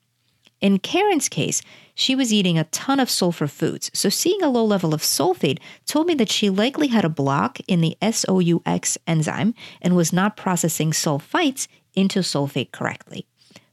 In 0.60 0.78
Karen's 0.78 1.30
case, 1.30 1.62
she 1.94 2.14
was 2.14 2.32
eating 2.32 2.58
a 2.58 2.64
ton 2.64 3.00
of 3.00 3.08
sulfur 3.08 3.46
foods, 3.46 3.90
so 3.94 4.10
seeing 4.10 4.42
a 4.42 4.50
low 4.50 4.64
level 4.64 4.92
of 4.92 5.00
sulfate 5.00 5.58
told 5.86 6.06
me 6.06 6.14
that 6.14 6.30
she 6.30 6.50
likely 6.50 6.88
had 6.88 7.04
a 7.04 7.08
block 7.08 7.58
in 7.66 7.80
the 7.80 7.96
SUOX 8.02 8.98
enzyme 9.06 9.54
and 9.80 9.96
was 9.96 10.12
not 10.12 10.36
processing 10.36 10.90
sulfites 10.90 11.66
into 11.94 12.20
sulfate 12.20 12.72
correctly. 12.72 13.26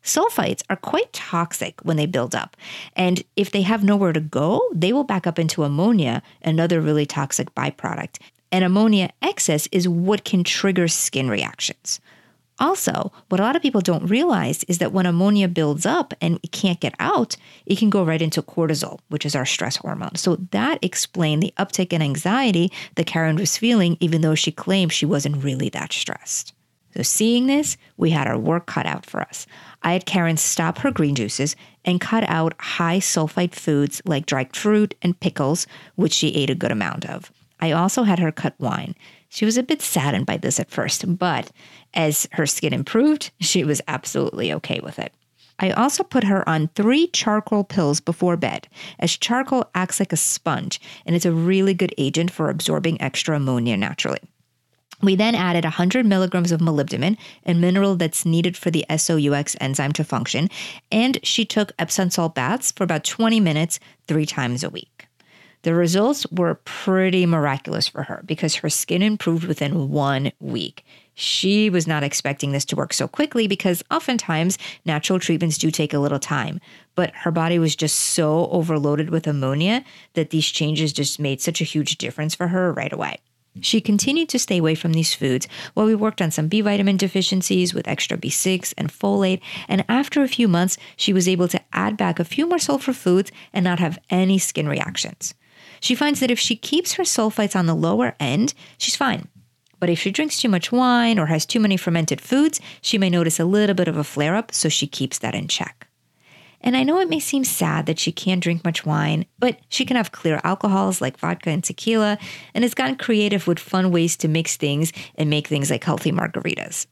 Sulfites 0.08 0.63
are 0.70 0.78
quite 0.78 1.12
toxic 1.12 1.80
when 1.84 1.98
they 1.98 2.06
build 2.06 2.34
up. 2.34 2.56
And 2.96 3.24
if 3.36 3.52
they 3.52 3.62
have 3.63 3.84
nowhere 3.84 4.13
to 4.13 4.22
go, 4.22 4.62
they 4.74 4.93
will 4.93 5.04
back 5.04 5.28
up 5.28 5.38
into 5.38 5.63
ammonia, 5.65 6.24
another 6.41 6.80
really 6.80 7.06
toxic 7.06 7.54
byproduct. 7.54 8.20
And 8.50 8.63
ammonia 8.63 9.10
excess 9.22 9.67
is 9.74 9.89
what 9.89 10.24
can 10.24 10.46
trigger 10.46 10.88
skin 10.88 11.30
reactions. 11.30 12.00
Also, 12.60 13.12
what 13.28 13.41
a 13.41 13.43
lot 13.43 13.58
of 13.58 13.62
people 13.62 13.82
don't 13.82 14.08
realize 14.08 14.63
is 14.63 14.78
that 14.78 14.93
when 14.93 15.06
ammonia 15.06 15.48
builds 15.50 15.86
up 15.86 16.13
and 16.22 16.39
it 16.41 16.52
can't 16.54 16.80
get 16.80 16.96
out, 17.00 17.36
it 17.65 17.78
can 17.78 17.89
go 17.89 18.04
right 18.04 18.22
into 18.22 18.41
cortisol, 18.41 19.00
which 19.10 19.26
is 19.26 19.36
our 19.36 19.46
stress 19.46 19.76
hormone. 19.76 20.15
So 20.15 20.38
that 20.52 20.80
explained 20.82 21.43
the 21.43 21.54
uptick 21.58 21.91
in 21.91 22.02
anxiety 22.02 22.72
that 22.96 23.06
Karen 23.06 23.36
was 23.36 23.58
feeling, 23.58 23.98
even 24.00 24.22
though 24.22 24.36
she 24.36 24.52
claimed 24.52 24.93
she 24.93 25.06
wasn't 25.06 25.43
really 25.43 25.70
that 25.70 25.91
stressed. 25.91 26.54
So, 26.97 27.03
seeing 27.03 27.45
this, 27.45 27.77
we 27.95 28.10
had 28.10 28.25
our 28.25 28.39
work 28.39 28.65
cut 28.65 28.88
out 28.88 29.05
for 29.05 29.21
us. 29.21 29.45
I 29.83 29.93
had 29.93 30.07
Karen 30.07 30.36
stop 30.36 30.79
her 30.79 30.89
green 30.89 31.13
juices 31.13 31.55
and 31.86 32.01
cut 32.01 32.27
out 32.27 32.55
high 32.60 32.97
sulfite 32.97 33.53
foods 33.53 34.01
like 34.03 34.25
dried 34.25 34.55
fruit 34.55 34.95
and 35.03 35.19
pickles, 35.19 35.67
which 35.93 36.12
she 36.12 36.29
ate 36.29 36.49
a 36.49 36.55
good 36.55 36.71
amount 36.71 37.05
of. 37.05 37.31
I 37.60 37.71
also 37.71 38.01
had 38.01 38.17
her 38.17 38.31
cut 38.31 38.55
wine. 38.57 38.95
She 39.29 39.45
was 39.45 39.57
a 39.57 39.63
bit 39.63 39.83
saddened 39.83 40.25
by 40.25 40.38
this 40.38 40.60
at 40.60 40.71
first, 40.71 41.19
but 41.19 41.51
as 41.93 42.27
her 42.31 42.47
skin 42.47 42.73
improved, 42.73 43.29
she 43.39 43.63
was 43.63 43.79
absolutely 43.88 44.51
okay 44.53 44.79
with 44.81 44.97
it. 44.97 45.13
I 45.60 45.69
also 45.69 46.03
put 46.03 46.23
her 46.23 46.47
on 46.49 46.69
three 46.69 47.10
charcoal 47.10 47.63
pills 47.63 47.99
before 47.99 48.38
bed, 48.38 48.67
as 48.97 49.15
charcoal 49.15 49.69
acts 49.75 49.99
like 49.99 50.13
a 50.13 50.17
sponge 50.17 50.81
and 51.05 51.15
it's 51.15 51.25
a 51.25 51.31
really 51.31 51.75
good 51.75 51.93
agent 51.99 52.31
for 52.31 52.49
absorbing 52.49 52.99
extra 52.99 53.36
ammonia 53.36 53.77
naturally. 53.77 54.21
We 55.01 55.15
then 55.15 55.36
added 55.36 55.63
100 55.63 56.05
milligrams 56.05 56.51
of 56.51 56.60
molybdenum, 56.60 57.17
a 57.45 57.53
mineral 57.53 57.95
that's 57.95 58.25
needed 58.25 58.57
for 58.57 58.71
the 58.71 58.86
SUOX 58.89 59.55
enzyme 59.62 59.93
to 59.93 60.03
function, 60.03 60.49
and 60.91 61.19
she 61.23 61.45
took 61.45 61.71
Epsom 61.77 62.10
salt 62.10 62.33
baths 62.33 62.71
for 62.71 62.83
about 62.83 63.03
20 63.03 63.39
minutes 63.39 63.79
three 64.07 64.25
times 64.25 64.63
a 64.63 64.69
week. 64.69 65.07
The 65.63 65.75
results 65.75 66.25
were 66.31 66.55
pretty 66.65 67.25
miraculous 67.25 67.88
for 67.88 68.03
her 68.03 68.23
because 68.25 68.55
her 68.55 68.69
skin 68.69 69.01
improved 69.01 69.43
within 69.43 69.89
one 69.89 70.31
week. 70.39 70.86
She 71.13 71.69
was 71.69 71.88
not 71.88 72.03
expecting 72.03 72.51
this 72.51 72.65
to 72.65 72.75
work 72.75 72.93
so 72.93 73.07
quickly 73.07 73.47
because 73.47 73.83
oftentimes 73.91 74.57
natural 74.86 75.19
treatments 75.19 75.57
do 75.57 75.69
take 75.69 75.93
a 75.93 75.99
little 75.99 76.19
time, 76.19 76.60
but 76.95 77.12
her 77.15 77.31
body 77.31 77.60
was 77.60 77.75
just 77.75 77.97
so 77.97 78.47
overloaded 78.49 79.10
with 79.10 79.27
ammonia 79.27 79.83
that 80.13 80.29
these 80.29 80.47
changes 80.47 80.93
just 80.93 81.19
made 81.19 81.41
such 81.41 81.60
a 81.60 81.65
huge 81.65 81.97
difference 81.97 82.33
for 82.33 82.47
her 82.47 82.71
right 82.71 82.93
away. 82.93 83.17
She 83.62 83.82
continued 83.82 84.30
to 84.30 84.39
stay 84.39 84.58
away 84.58 84.76
from 84.76 84.93
these 84.93 85.13
foods 85.13 85.48
while 85.74 85.86
we 85.86 85.96
worked 85.96 86.22
on 86.22 86.32
some 86.32 86.48
B 86.48 86.62
vitamin 86.62 86.98
deficiencies 86.98 87.74
with 87.74 87.88
extra 87.88 88.17
B6 88.17 88.74
and 88.78 88.91
folate. 88.91 89.41
And 89.67 89.86
after 89.89 90.22
a 90.22 90.28
few 90.28 90.48
months, 90.48 90.78
she 90.96 91.13
was 91.13 91.28
able 91.28 91.48
to 91.50 91.62
add 91.74 91.98
back 91.98 92.20
a 92.20 92.26
few 92.26 92.48
more 92.48 92.60
sulfur 92.60 92.93
foods 92.93 93.32
and 93.54 93.63
not 93.63 93.80
have 93.80 94.00
any 94.10 94.38
skin 94.38 94.67
reactions. 94.67 95.34
She 95.80 95.96
finds 95.96 96.20
that 96.20 96.32
if 96.32 96.39
she 96.39 96.56
keeps 96.56 96.93
her 96.93 97.04
sulfites 97.04 97.56
on 97.56 97.65
the 97.65 97.76
lower 97.76 98.15
end, 98.20 98.54
she's 98.78 98.96
fine. 98.96 99.28
But 99.80 99.89
if 99.89 100.00
she 100.00 100.12
drinks 100.12 100.41
too 100.41 100.50
much 100.50 100.72
wine 100.72 101.20
or 101.20 101.28
has 101.28 101.46
too 101.46 101.60
many 101.60 101.78
fermented 101.78 102.20
foods, 102.20 102.60
she 102.82 102.98
may 102.98 103.10
notice 103.10 103.39
a 103.39 103.46
little 103.46 103.76
bit 103.76 103.88
of 103.88 103.98
a 103.98 104.04
flare 104.04 104.36
up, 104.36 104.54
so 104.54 104.70
she 104.70 104.88
keeps 104.88 105.20
that 105.20 105.36
in 105.36 105.48
check. 105.48 105.87
And 106.67 106.75
I 106.75 106.84
know 106.84 106.99
it 106.99 107.10
may 107.10 107.21
seem 107.21 107.45
sad 107.45 107.86
that 107.86 107.97
she 107.97 108.12
can't 108.12 108.43
drink 108.43 108.65
much 108.65 108.86
wine, 108.86 109.25
but 109.39 109.58
she 109.69 109.86
can 109.86 109.95
have 109.95 110.12
clear 110.12 110.41
alcohols 110.43 110.99
like 110.99 111.17
vodka 111.17 111.49
and 111.49 111.63
tequila, 111.63 112.17
and 112.53 112.65
has 112.65 112.73
gotten 112.73 112.97
creative 112.97 113.47
with 113.47 113.58
fun 113.58 113.89
ways 113.89 114.17
to 114.17 114.27
mix 114.27 114.58
things 114.58 114.91
and 115.15 115.30
make 115.30 115.47
things 115.47 115.71
like 115.71 115.86
healthy 115.86 116.12
margaritas. 116.12 116.86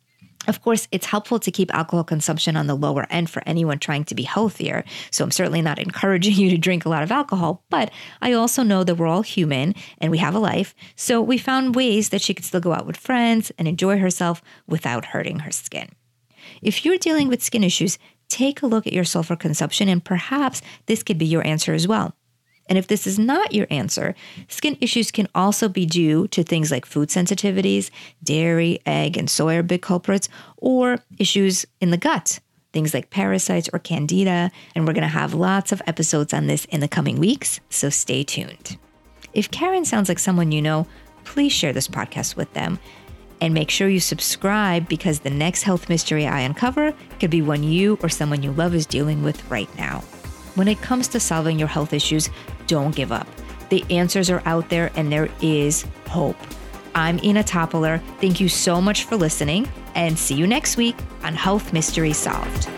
Of 0.48 0.62
course, 0.62 0.88
it's 0.94 1.08
helpful 1.08 1.40
to 1.40 1.52
keep 1.52 1.74
alcohol 1.74 2.06
consumption 2.06 2.56
on 2.56 2.68
the 2.68 2.74
lower 2.74 3.06
end 3.10 3.30
for 3.30 3.44
anyone 3.46 3.78
trying 3.80 4.06
to 4.06 4.16
be 4.16 4.24
healthier. 4.24 4.86
So 5.12 5.26
I'm 5.26 5.32
certainly 5.32 5.62
not 5.62 5.80
encouraging 5.86 6.36
you 6.36 6.50
to 6.52 6.58
drink 6.58 6.86
a 6.86 6.90
lot 6.90 7.04
of 7.04 7.12
alcohol, 7.12 7.66
but 7.70 7.92
I 8.22 8.32
also 8.32 8.64
know 8.64 8.86
that 8.86 8.96
we're 8.96 9.08
all 9.08 9.24
human 9.24 9.76
and 9.98 10.10
we 10.10 10.20
have 10.20 10.36
a 10.36 10.40
life. 10.40 10.74
So 10.96 11.22
we 11.22 11.38
found 11.38 11.76
ways 11.76 12.10
that 12.10 12.22
she 12.22 12.34
could 12.34 12.46
still 12.46 12.62
go 12.62 12.72
out 12.72 12.86
with 12.86 12.96
friends 12.96 13.52
and 13.58 13.68
enjoy 13.68 14.00
herself 14.00 14.42
without 14.68 15.04
hurting 15.04 15.40
her 15.40 15.52
skin. 15.52 15.90
If 16.62 16.86
you're 16.86 16.98
dealing 16.98 17.28
with 17.28 17.44
skin 17.44 17.64
issues, 17.64 17.98
take 18.30 18.62
a 18.62 18.68
look 18.68 18.88
at 18.88 18.94
your 18.94 19.04
sulfur 19.04 19.36
consumption 19.36 19.90
and 19.90 20.04
perhaps 20.04 20.62
this 20.86 21.04
could 21.04 21.18
be 21.18 21.26
your 21.26 21.46
answer 21.46 21.74
as 21.74 21.88
well. 21.88 22.16
And 22.68 22.78
if 22.78 22.88
this 22.88 23.06
is 23.06 23.20
not 23.20 23.54
your 23.54 23.68
answer, 23.70 24.16
skin 24.48 24.78
issues 24.82 25.12
can 25.12 25.28
also 25.36 25.70
be 25.70 25.86
due 25.86 26.28
to 26.30 26.44
things 26.44 26.72
like 26.72 26.86
food 26.86 27.10
sensitivities, 27.10 27.92
dairy, 28.24 28.80
egg, 28.86 29.18
and 29.18 29.30
soy 29.30 29.58
are 29.58 29.64
big 29.64 29.82
culprits, 29.82 30.30
or 30.58 30.98
issues 31.20 31.66
in 31.80 31.92
the 31.92 31.98
gut, 31.98 32.40
things 32.74 32.94
like 32.94 33.12
parasites 33.12 33.70
or 33.72 33.80
candida. 33.80 34.52
And 34.74 34.88
we're 34.88 34.94
going 34.94 35.04
to 35.04 35.08
have 35.08 35.34
lots 35.34 35.72
of 35.72 35.82
episodes 35.86 36.34
on 36.34 36.48
this 36.48 36.66
in 36.66 36.80
the 36.80 36.88
coming 36.88 37.20
weeks, 37.20 37.60
so 37.70 37.90
stay 37.90 38.24
tuned. 38.24 38.78
If 39.34 39.52
Karen 39.52 39.86
sounds 39.86 40.10
like 40.10 40.20
someone 40.20 40.52
you 40.52 40.62
know, 40.62 40.88
please 41.24 41.52
share 41.52 41.74
this 41.74 41.88
podcast 41.88 42.36
with 42.36 42.52
them. 42.54 42.80
And 43.42 43.54
make 43.54 43.70
sure 43.70 43.90
you 43.90 44.00
subscribe 44.00 44.88
because 44.88 45.20
the 45.20 45.30
next 45.30 45.64
health 45.64 45.90
mystery 45.90 46.26
I 46.26 46.42
uncover 46.42 46.94
could 47.20 47.30
be 47.30 47.42
one 47.42 47.64
you 47.64 47.98
or 48.02 48.10
someone 48.10 48.44
you 48.44 48.52
love 48.54 48.74
is 48.74 48.86
dealing 48.86 49.24
with 49.24 49.50
right 49.52 49.70
now. 49.78 50.00
When 50.56 50.68
it 50.68 50.82
comes 50.82 51.08
to 51.10 51.20
solving 51.20 51.60
your 51.60 51.68
health 51.68 51.94
issues, 51.94 52.30
don't 52.68 52.96
give 52.96 53.12
up. 53.12 53.28
The 53.70 53.84
answers 53.90 54.30
are 54.30 54.42
out 54.46 54.70
there 54.70 54.92
and 54.96 55.12
there 55.12 55.30
is 55.42 55.86
hope. 56.08 56.38
I'm 56.96 57.20
Ina 57.24 57.44
Toppler. 57.44 58.02
Thank 58.22 58.40
you 58.40 58.48
so 58.48 58.80
much 58.80 59.04
for 59.04 59.18
listening 59.18 59.68
and 59.96 60.18
see 60.18 60.36
you 60.36 60.48
next 60.48 60.78
week 60.78 60.96
on 61.24 61.34
Health 61.34 61.74
Mystery 61.74 62.14
Solved. 62.14 62.70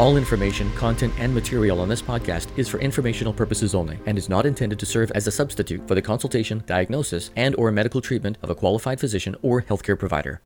All 0.00 0.16
information, 0.16 0.72
content, 0.72 1.12
and 1.18 1.34
material 1.34 1.78
on 1.78 1.86
this 1.90 2.00
podcast 2.00 2.48
is 2.56 2.70
for 2.70 2.80
informational 2.80 3.34
purposes 3.34 3.74
only 3.74 3.98
and 4.06 4.16
is 4.16 4.30
not 4.30 4.46
intended 4.46 4.78
to 4.78 4.86
serve 4.86 5.10
as 5.10 5.26
a 5.26 5.30
substitute 5.30 5.86
for 5.86 5.94
the 5.94 6.00
consultation, 6.00 6.62
diagnosis, 6.64 7.30
and 7.36 7.54
or 7.56 7.70
medical 7.70 8.00
treatment 8.00 8.38
of 8.42 8.48
a 8.48 8.54
qualified 8.54 8.98
physician 8.98 9.36
or 9.42 9.60
healthcare 9.60 9.98
provider. 9.98 10.40